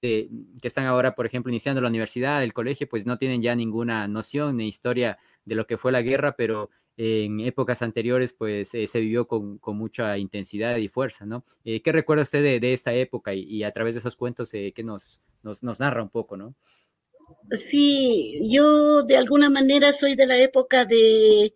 [0.00, 0.30] que
[0.62, 4.56] están ahora, por ejemplo, iniciando la universidad, el colegio, pues no tienen ya ninguna noción
[4.56, 6.70] ni historia de lo que fue la guerra, pero
[7.02, 11.44] en épocas anteriores, pues se vivió con, mucha intensidad y fuerza, ¿no?
[11.64, 15.80] ¿Qué recuerda usted de, esta época y, a través de esos cuentos qué nos, nos,
[15.80, 16.54] narra un poco, ¿no?
[17.52, 21.54] Sí, yo de alguna manera soy de la época de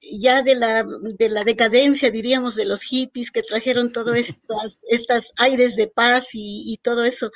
[0.00, 5.32] ya de la, de la decadencia, diríamos, de los hippies que trajeron todos estos estas
[5.36, 7.32] aires de paz y, todo eso.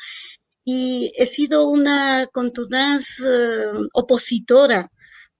[0.64, 4.92] Y he sido una contunaz eh, opositora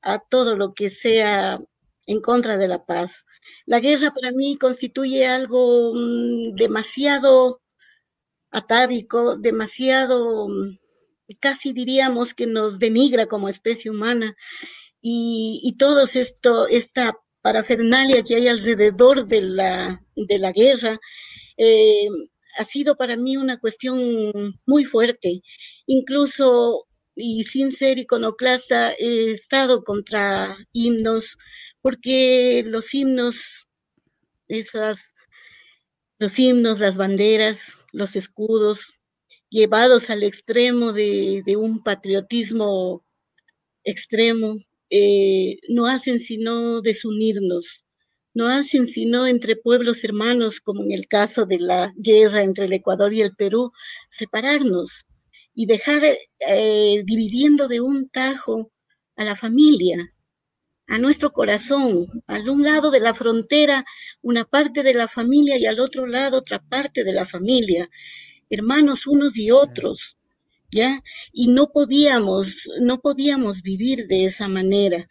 [0.02, 1.60] a todo lo que sea
[2.06, 3.24] en contra de la paz.
[3.66, 7.60] La guerra para mí constituye algo mm, demasiado
[8.50, 10.78] atávico, demasiado, mm,
[11.40, 14.34] casi diríamos que nos denigra como especie humana.
[15.00, 20.98] Y, y todo esto, esta parafernalia que hay alrededor de la, de la guerra,
[21.58, 22.08] eh,
[22.56, 25.42] ha sido para mí una cuestión muy fuerte.
[25.86, 31.36] Incluso, y sin ser iconoclasta, he estado contra himnos,
[31.84, 33.68] porque los himnos,
[34.48, 35.14] esas
[36.18, 39.02] los himnos, las banderas, los escudos
[39.50, 43.04] llevados al extremo de, un patriotismo
[43.84, 44.56] extremo,
[44.88, 47.84] eh, no hacen sino desunirnos,
[48.32, 52.72] no hacen sino entre pueblos hermanos, como en el caso de la guerra entre el
[52.72, 53.72] Ecuador y el Perú,
[54.08, 55.04] separarnos
[55.54, 56.00] y dejar
[56.48, 58.72] eh, dividiendo de un tajo
[59.16, 60.13] a la familia,
[60.86, 63.84] a nuestro corazón, al un lado de la frontera
[64.22, 67.88] una parte de la familia y al otro lado otra parte de la familia,
[68.50, 70.16] hermanos unos y otros,
[70.70, 71.02] ¿ya?
[71.32, 75.08] Y no podíamos, no podíamos vivir de esa manera.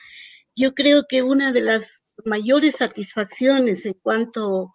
[0.55, 4.73] Yo creo que una de las mayores satisfacciones en cuanto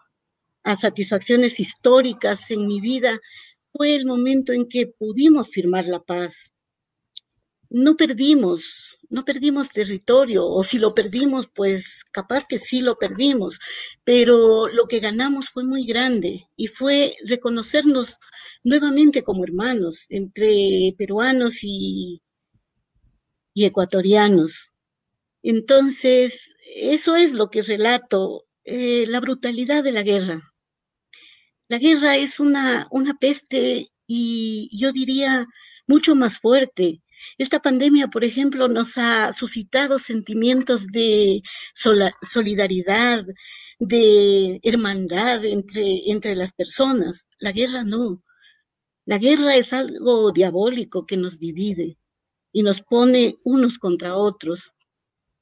[0.64, 3.18] a satisfacciones históricas en mi vida
[3.72, 6.53] fue el momento en que pudimos firmar la paz.
[7.70, 13.59] No perdimos, no perdimos territorio, o si lo perdimos, pues capaz que sí lo perdimos,
[14.04, 18.18] pero lo que ganamos fue muy grande y fue reconocernos
[18.64, 22.22] nuevamente como hermanos entre peruanos y,
[23.54, 24.72] ecuatorianos.
[25.42, 30.40] Entonces, eso es lo que relato, eh, la brutalidad de la guerra.
[31.68, 35.46] La guerra es una, una peste y yo diría
[35.88, 37.02] mucho más fuerte
[37.38, 41.42] esta pandemia, por ejemplo, nos ha suscitado sentimientos de
[42.22, 43.24] solidaridad,
[43.78, 47.28] de hermandad entre, entre las personas.
[47.38, 48.22] La guerra no.
[49.04, 51.96] La guerra es algo diabólico que nos divide
[52.52, 54.72] y nos pone unos contra otros.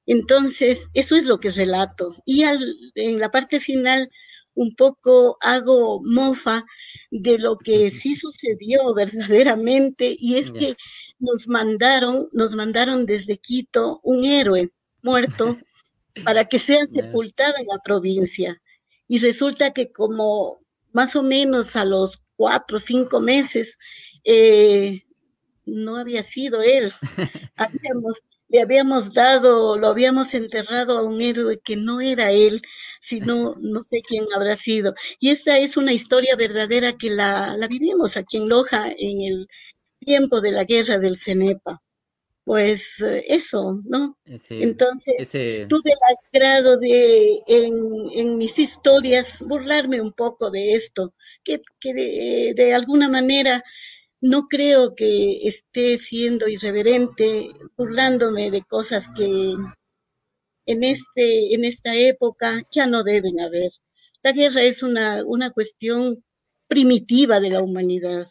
[0.06, 2.14] Entonces, eso es lo que relato.
[2.24, 4.08] Y en la parte final,
[4.56, 6.64] un poco hago mofa
[7.10, 10.76] de lo que sí sucedió verdaderamente, y es que
[11.18, 14.70] nos mandaron, nos mandaron desde Quito un héroe
[15.02, 15.58] muerto
[16.24, 18.60] para que sea sepultado en la provincia.
[19.08, 20.58] Y resulta que como
[20.92, 23.78] más o menos a los cuatro o cinco meses,
[24.24, 25.02] eh,
[25.66, 26.92] no había sido él.
[27.56, 28.16] Habíamos,
[28.48, 32.62] le habíamos dado, lo habíamos enterrado a un héroe que no era él,
[33.00, 34.94] sino no sé quién habrá sido.
[35.20, 39.48] Y esta es una historia verdadera que la, la vivimos aquí en Loja, en el,
[39.98, 41.82] tiempo de la guerra del CENEPA.
[42.44, 44.16] Pues eh, eso, ¿no?
[44.24, 45.28] Entonces,
[45.68, 52.72] tuve el agrado de, en, mis historias, burlarme un poco de esto, que, de, de,
[52.72, 53.64] alguna manera
[54.20, 59.54] no creo que esté siendo irreverente, burlándome de cosas que
[60.66, 63.72] en, este, en esta época ya no deben haber.
[64.22, 66.24] La guerra es una, una cuestión
[66.68, 68.26] primitiva de la humanidad.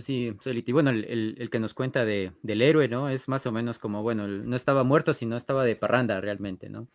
[0.00, 3.10] Sí, y bueno, el, que nos cuenta de, del héroe, ¿no?
[3.10, 6.88] Es más o menos como, bueno, no estaba muerto, sino estaba de parranda realmente, ¿no?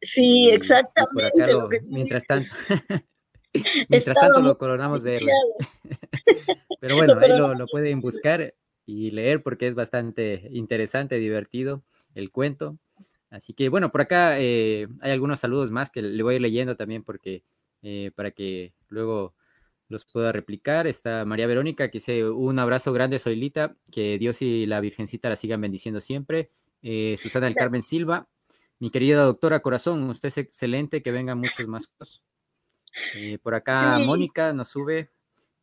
[0.00, 1.80] Sí, exactamente.
[1.90, 2.48] mientras tanto,
[3.88, 5.30] mientras tanto lo coronamos de héroe.
[6.80, 8.54] Pero bueno, ahí lo, lo, pueden buscar
[8.86, 11.82] y leer porque es bastante interesante, divertido
[12.14, 12.78] el cuento.
[13.30, 16.42] Así que bueno, por acá eh, hay algunos saludos más que le voy a ir
[16.42, 17.42] leyendo también porque
[17.82, 19.34] eh, para que luego
[19.94, 20.86] los pueda replicar.
[20.86, 25.36] Está María Verónica, que dice un abrazo grande, Soilita, que Dios y la Virgencita la
[25.36, 26.50] sigan bendiciendo siempre.
[26.82, 28.28] Eh, Susana del Carmen Silva,
[28.78, 31.88] mi querida doctora Corazón, usted es excelente, que vengan muchos más.
[33.16, 35.10] Eh, por acá Mónica nos sube,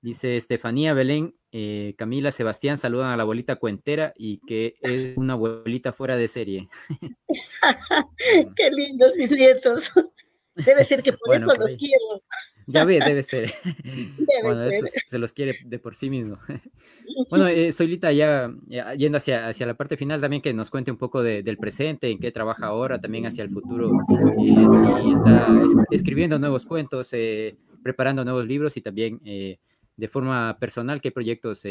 [0.02, 5.34] dice Estefanía Belén, eh, Camila, Sebastián, saludan a la abuelita cuentera y que es una
[5.34, 6.70] abuelita fuera de serie.
[8.56, 9.92] Qué lindos mis nietos.
[10.56, 12.24] Debe ser que por eso los quiero.
[12.68, 13.54] Ya ve, debe ser.
[14.44, 16.38] bueno, Eso se los quiere de por sí mismo.
[17.30, 18.54] bueno, eh, Soylita, ya,
[18.98, 22.20] yendo hacia, hacia la parte final también que nos cuente un poco del presente, en
[22.20, 25.54] qué trabaja ahora, también hacia el futuro, eh, si está
[25.92, 29.60] escribiendo nuevos cuentos, eh, preparando nuevos libros y también eh,
[29.98, 31.64] de forma personal, qué proyectos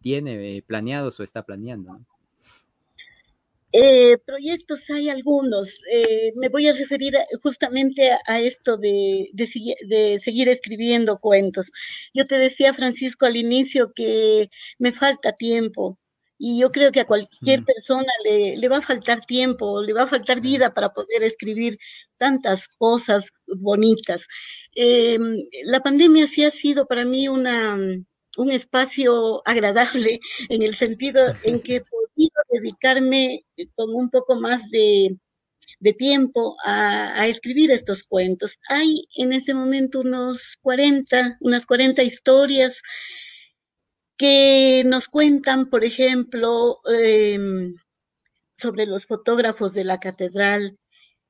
[0.00, 2.00] tiene planeados o está planeando.
[3.72, 5.80] Eh, proyectos hay algunos.
[5.92, 9.30] Eh, me voy a referir justamente a, esto de,
[10.22, 11.70] seguir escribiendo cuentos.
[12.14, 15.98] Yo te decía, Francisco, al inicio que me falta tiempo.
[16.38, 17.64] Y yo creo que a cualquier mm.
[17.64, 21.78] persona le, va a faltar tiempo, le va a faltar vida para poder escribir
[22.18, 24.26] tantas cosas bonitas.
[24.74, 27.76] Em, la pandemia sí ha sido para mí una,
[28.36, 31.82] un espacio agradable en el sentido en que
[32.50, 33.44] dedicarme
[33.74, 35.16] con un poco más de,
[35.98, 38.58] tiempo a, escribir estos cuentos.
[38.68, 42.82] Hay en ese momento unos 40, unas 40 historias
[44.16, 47.74] que nos cuentan, por ejemplo, em,
[48.56, 50.78] sobre los fotógrafos de la catedral.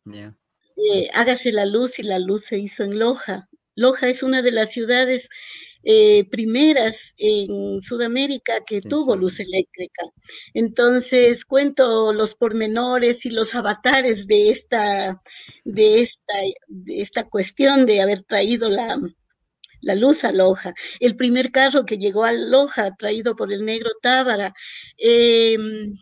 [0.06, 3.48] Eh, hágase la luz y la luz se hizo en Loja.
[3.74, 5.28] Loja es una de las ciudades
[5.82, 10.02] eh, primeras en Sudamérica que tuvo luz eléctrica.
[10.54, 15.22] Entonces cuento los pormenores y los avatares de esta,
[15.64, 16.34] de esta,
[16.68, 18.98] de esta cuestión de haber traído la,
[19.80, 20.74] la luz a Loja.
[21.00, 24.52] El primer carro que llegó a Loja, traído por el negro Tábara,
[24.98, 25.94] em,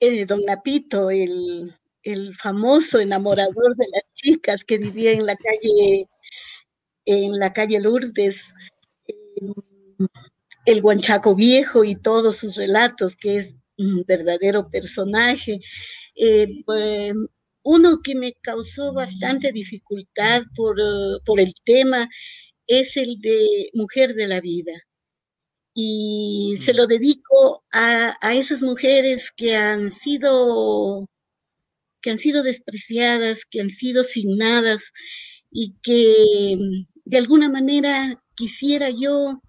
[0.00, 6.06] eh, don Napito, el, el famoso enamorador de las chicas que vivía en la calle,
[7.06, 8.52] en la calle Lourdes,
[10.66, 15.60] el Guanchaco Viejo y todos sus relatos, que es un verdadero personaje.
[16.16, 17.14] Eh, pues,
[17.62, 20.76] uno que me causó bastante dificultad por,
[21.24, 22.08] por el tema
[22.66, 24.72] es el de Mujer de la Vida.
[25.74, 31.06] Y se lo dedico a, a esas mujeres que han sido
[32.02, 34.92] que han sido despreciadas, que han sido signadas
[35.50, 36.56] y que
[37.06, 39.40] de alguna manera quisiera yo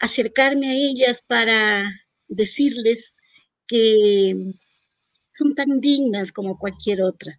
[0.00, 1.84] acercarme a ellas para
[2.26, 3.14] decirles
[3.66, 4.34] que
[5.30, 7.38] son tan dignas como cualquier otra.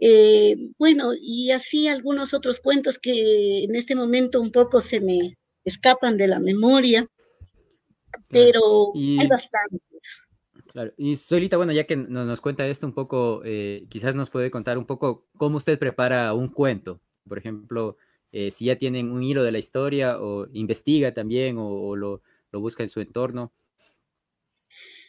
[0.00, 5.38] Eh, bueno, y así algunos otros cuentos que en este momento un poco se me
[5.64, 7.06] escapan de la memoria,
[8.28, 10.26] pero hay bastantes.
[10.72, 14.50] Claro, y Solita, bueno, ya que nos cuenta esto un poco, eh, quizás nos puede
[14.50, 17.00] contar un poco cómo usted prepara un cuento.
[17.28, 17.96] Por ejemplo,
[18.32, 22.22] eh, si ya tienen un hilo de la historia o investiga también o, lo,
[22.52, 23.52] busca en su entorno.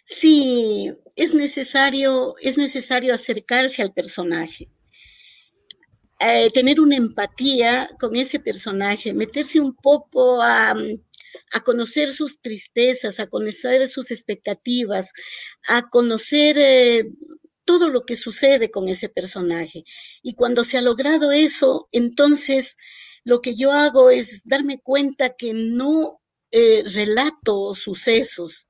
[0.03, 4.69] Sí, es necesario, es necesario acercarse al personaje.
[6.19, 10.75] Eh, tener una empatía con ese personaje, meterse un poco a,
[11.51, 15.11] a, conocer sus tristezas, a conocer sus expectativas,
[15.67, 17.05] a conocer eh,
[17.65, 19.85] todo lo que sucede con ese personaje.
[20.21, 22.77] Y cuando se ha logrado eso, entonces
[23.23, 26.21] lo que yo hago es darme cuenta que no
[26.51, 28.67] eh, relato sucesos,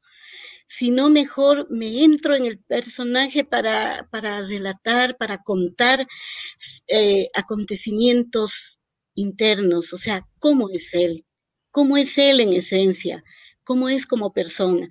[0.66, 6.08] sino mejor me entro en el personaje para, para relatar, para contar
[6.88, 8.80] eh, acontecimientos
[9.16, 11.26] internos, o sea, cómo es él,
[11.72, 13.24] cómo es él en esencia,
[13.64, 14.88] cómo es como persona.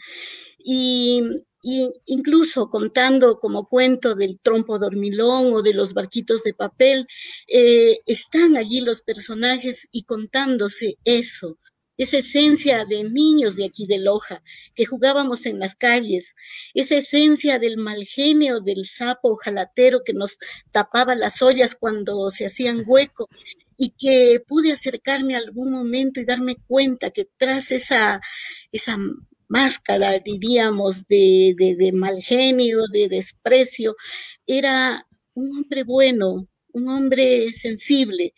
[0.58, 1.22] Y,
[1.62, 7.06] incluso contando como cuento del trompo dormilón o de los barquitos de papel,
[7.46, 11.58] eh, están allí los personajes y contándose eso,
[11.96, 14.42] esa esencia de niños de aquí de Loja,
[14.74, 16.34] que jugábamos en las calles,
[16.74, 20.38] esa esencia del mal genio del sapo jalatero que nos
[20.72, 23.28] tapaba las ollas cuando se hacían hueco
[23.76, 28.20] y que pude acercarme algún momento y darme cuenta que tras esa,
[28.70, 28.96] esa
[29.52, 33.94] máscara, diríamos, de, de, mal genio, de desprecio,
[34.46, 38.32] era un hombre bueno, un hombre sensible,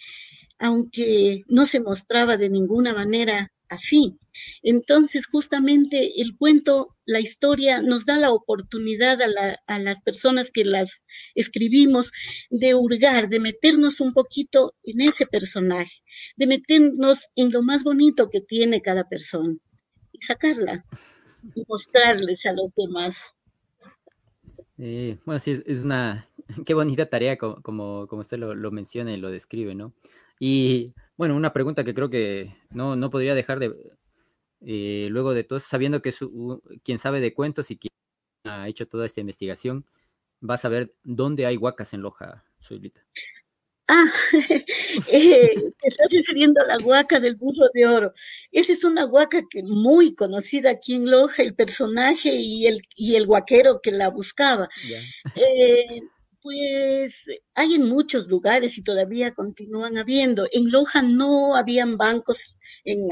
[0.58, 4.18] aunque no se mostraba de ninguna manera así.
[4.62, 11.04] Entonces, justamente el cuento, la historia, nos da la oportunidad a, las personas que las
[11.36, 12.10] escribimos
[12.50, 16.02] de hurgar, de meternos un poquito en ese personaje,
[16.36, 19.56] de meternos en lo más bonito que tiene cada persona
[20.14, 20.84] y sacarla
[21.54, 23.34] y mostrarles a los demás.
[24.76, 26.28] bueno, sí, es, una,
[26.66, 29.92] qué bonita tarea como, como, usted lo, menciona y lo describe, ¿no?
[30.38, 33.74] Y bueno, una pregunta que creo que no, no podría dejar de,
[34.60, 36.20] eh, luego de todo, sabiendo que es
[36.82, 37.92] quien sabe de cuentos y quien
[38.44, 39.84] ha hecho toda esta investigación,
[40.48, 43.04] va a saber dónde hay huacas en Loja, Suelita.
[43.87, 44.07] Ah,
[45.09, 48.12] eh, te estás refiriendo a la huaca del burro de oro.
[48.51, 53.16] Esa es una huaca que muy conocida aquí en Loja, el personaje y el, y
[53.16, 54.68] el huaquero que la buscaba.
[55.37, 56.01] Eh,
[56.41, 57.24] pues
[57.55, 60.47] hay en muchos lugares y todavía continúan habiendo.
[60.53, 63.09] En Loja no habían bancos en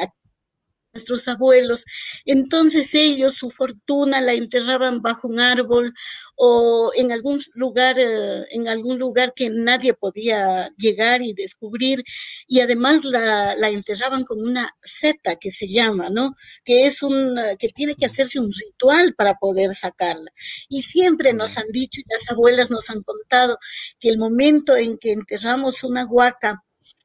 [0.93, 1.84] nuestros abuelos.
[2.24, 5.95] Entonces ellos su fortuna la enterraban bajo un árbol
[6.36, 12.03] o en algún lugar, eh, en algún lugar que nadie podía llegar y descubrir,
[12.47, 16.34] y además la, la, enterraban con una seta que se llama, ¿no?
[16.64, 20.30] Que es un, que tiene que hacerse un ritual para poder sacarla.
[20.68, 23.59] Y siempre nos han dicho, y las abuelas nos han contado,
[24.01, 26.64] que el momento en que enterramos una huaca,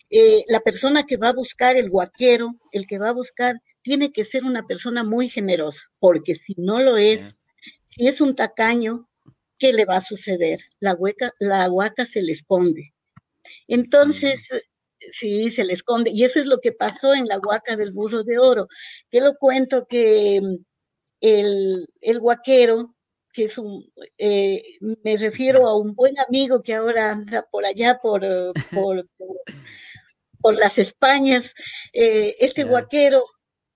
[0.09, 4.11] eh, la persona que va a buscar, el guaquero, el que va a buscar, tiene
[4.11, 7.39] que ser una persona muy generosa, porque si no lo es,
[7.81, 9.07] si es un tacaño,
[9.57, 10.59] ¿qué le va a suceder?
[10.81, 12.93] La, hueca, la huaca se le esconde.
[13.65, 14.45] Entonces,
[15.13, 16.11] sí, se le esconde.
[16.11, 18.67] Y eso es lo que pasó en la huaca del burro de oro.
[19.09, 20.55] Que lo cuento que mm,
[21.21, 22.93] el, el huaquero,
[23.31, 24.63] que es un, eh,
[25.01, 28.21] me refiero a un buen amigo que ahora anda por allá, por,
[28.73, 29.07] por,
[30.41, 31.53] por las Españas.
[31.93, 33.23] Eh, este guaquero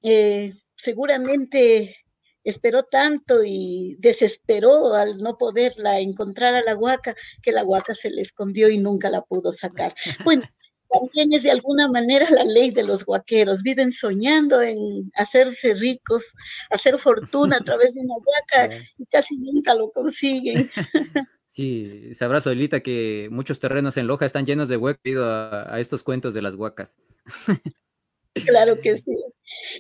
[0.04, 1.96] eh, seguramente
[2.44, 8.10] esperó tanto y desesperó al no poderla encontrar a la huaca, que la huaca se
[8.10, 9.94] le escondió y nunca la pudo sacar.
[10.26, 10.48] Bueno,
[10.90, 13.64] también es de alguna manera la ley de los guaqueros.
[13.64, 16.24] Viven soñando en hacerse ricos,
[16.70, 20.70] hacer fortuna a través de una huaca y casi nunca lo consiguen.
[21.54, 25.82] Sí, sabrás, Solita, que muchos terrenos en Loja están llenos de huecos debido a, a
[25.82, 26.96] estos cuentos de las huacas.
[28.36, 29.12] Claro que sí.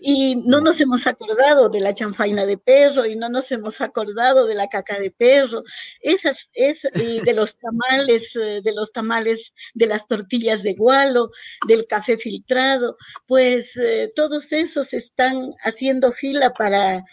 [0.01, 4.45] Y no nos hemos acordado de la chanfaina de perro y no nos hemos acordado
[4.45, 5.63] de la caca de perro,
[6.01, 11.31] esas, es, y de los tamales, eh, de los tamales, de las tortillas de gualo,
[11.65, 17.03] del café filtrado, pues eh, todos esos están haciendo fila para,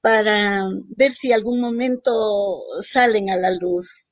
[0.00, 0.64] para
[0.96, 4.07] ver si algún momento salen a la luz.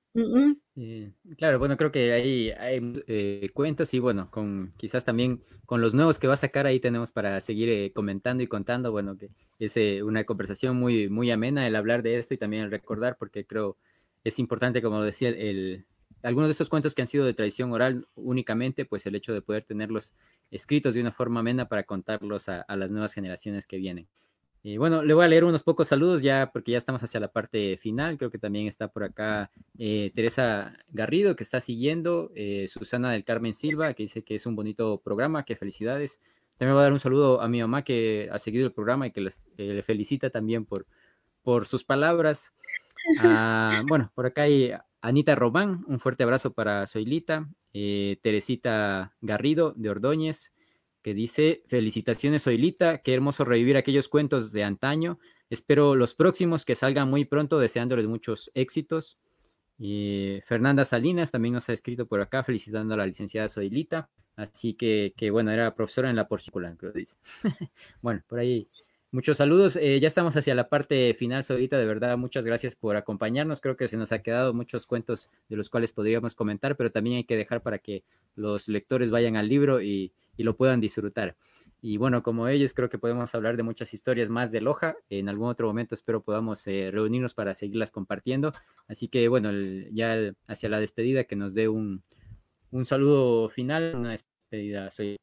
[0.78, 5.80] Eh, claro, bueno, creo que ahí hay eh, cuentos y bueno, con quizás también con
[5.80, 9.16] los nuevos que va a sacar ahí tenemos para seguir eh, comentando y contando, bueno,
[9.16, 13.16] que es una conversación muy, muy amena el hablar de esto y también el recordar,
[13.18, 13.78] porque creo
[14.22, 15.86] es importante, como decía, el,
[16.22, 19.40] algunos de estos cuentos que han sido de tradición oral únicamente, pues el hecho de
[19.42, 20.14] poder tenerlos
[20.50, 24.08] escritos de una forma amena para contarlos a las nuevas generaciones que vienen.
[24.76, 27.76] Bueno, le voy a leer unos pocos saludos ya porque ya estamos hacia la parte
[27.76, 28.18] final.
[28.18, 33.22] Creo que también está por acá eh, Teresa Garrido que está siguiendo, eh, Susana del
[33.22, 36.20] Carmen Silva que dice que es un bonito programa, que felicidades.
[36.56, 39.12] También voy a dar un saludo a mi mamá que ha seguido el programa y
[39.12, 40.86] que eh, le felicita también por,
[41.44, 42.52] por sus palabras.
[43.20, 49.90] Ah, bueno, por acá hay Anita Román, un fuerte abrazo para Soilita, Teresita Garrido de
[49.90, 50.55] Ordóñez,
[51.06, 55.20] que dice, felicitaciones Oilita, qué hermoso revivir aquellos cuentos de antaño.
[55.50, 59.16] Espero los próximos que salgan muy pronto, deseándoles muchos éxitos.
[59.78, 64.10] Y Fernanda Salinas también nos ha escrito por acá felicitando a la licenciada Soilita.
[64.34, 67.14] Así que, que bueno, era profesora en la porcícula, creo dice.
[68.02, 68.68] bueno, por ahí
[69.12, 69.76] Muchos saludos.
[69.76, 71.78] Eh, ya estamos hacia la parte final, Soilita.
[71.78, 73.60] De verdad, muchas gracias por acompañarnos.
[73.60, 77.18] Creo que se nos ha quedado muchos cuentos de los cuales podríamos comentar, pero también
[77.18, 78.02] hay que dejar para que
[78.34, 81.36] los lectores vayan al libro y, y lo puedan disfrutar.
[81.80, 84.96] Y bueno, como ellos, creo que podemos hablar de muchas historias más de Loja.
[85.10, 88.52] En algún otro momento espero podamos eh, reunirnos para seguirlas compartiendo.
[88.88, 89.50] Así que bueno,
[89.92, 92.02] ya hacia la despedida, que nos dé un,
[92.70, 94.90] un saludo final, una despedida.
[94.90, 95.16] Soy...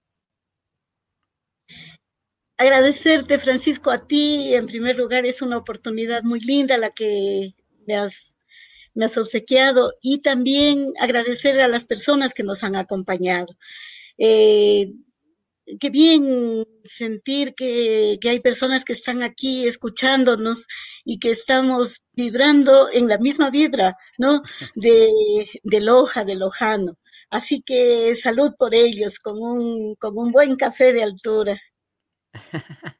[2.57, 4.53] Agradecerte, Francisco, a ti.
[4.53, 7.55] En primer lugar, es una oportunidad muy linda la que
[7.87, 8.37] me has,
[8.93, 13.47] me has obsequiado y también agradecer a las personas que nos han acompañado.
[14.17, 14.93] Eh,
[15.79, 20.67] qué bien sentir que, hay personas que están aquí escuchándonos
[21.05, 24.41] y que estamos vibrando en la misma vibra, ¿no?
[24.75, 25.09] De,
[25.63, 26.97] de Loja, de Lojano.
[27.29, 31.59] Así que salud por ellos, con un, con un buen café de altura.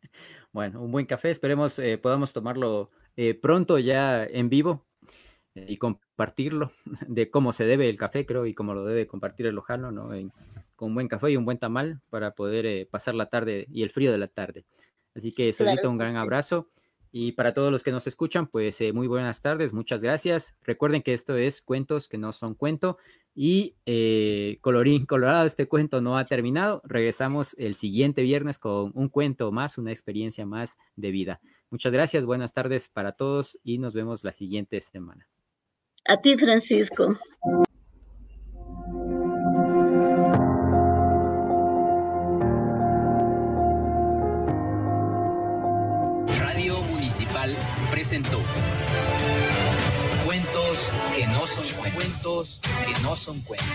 [0.51, 4.87] bueno, un buen café, esperemos eh, podamos tomarlo eh, pronto ya en vivo
[5.55, 6.71] y compartirlo
[7.07, 10.11] de cómo se debe el café, creo, y cómo lo debe compartir el lojano, ¿no?
[10.83, 13.83] Con un buen café y un buen tamal para poder eh, pasar la tarde y
[13.83, 14.65] el frío de la tarde.
[15.15, 16.67] Así que, Solita, un gran abrazo.
[17.09, 20.57] Y para todos los que nos escuchan, pues eh, muy buenas tardes, muchas gracias.
[20.61, 22.97] Recuerden que esto es Cuentos que no son cuento.
[23.33, 26.81] Y eh, colorín colorado, este cuento no ha terminado.
[26.83, 31.39] Regresamos el siguiente viernes con un cuento más, una experiencia más de vida.
[31.69, 35.29] Muchas gracias, buenas tardes para todos y nos vemos la siguiente semana.
[36.09, 37.17] A ti, Francisco.
[50.23, 50.77] Cuentos
[51.15, 53.67] que no son cuentos, que no son cuentos.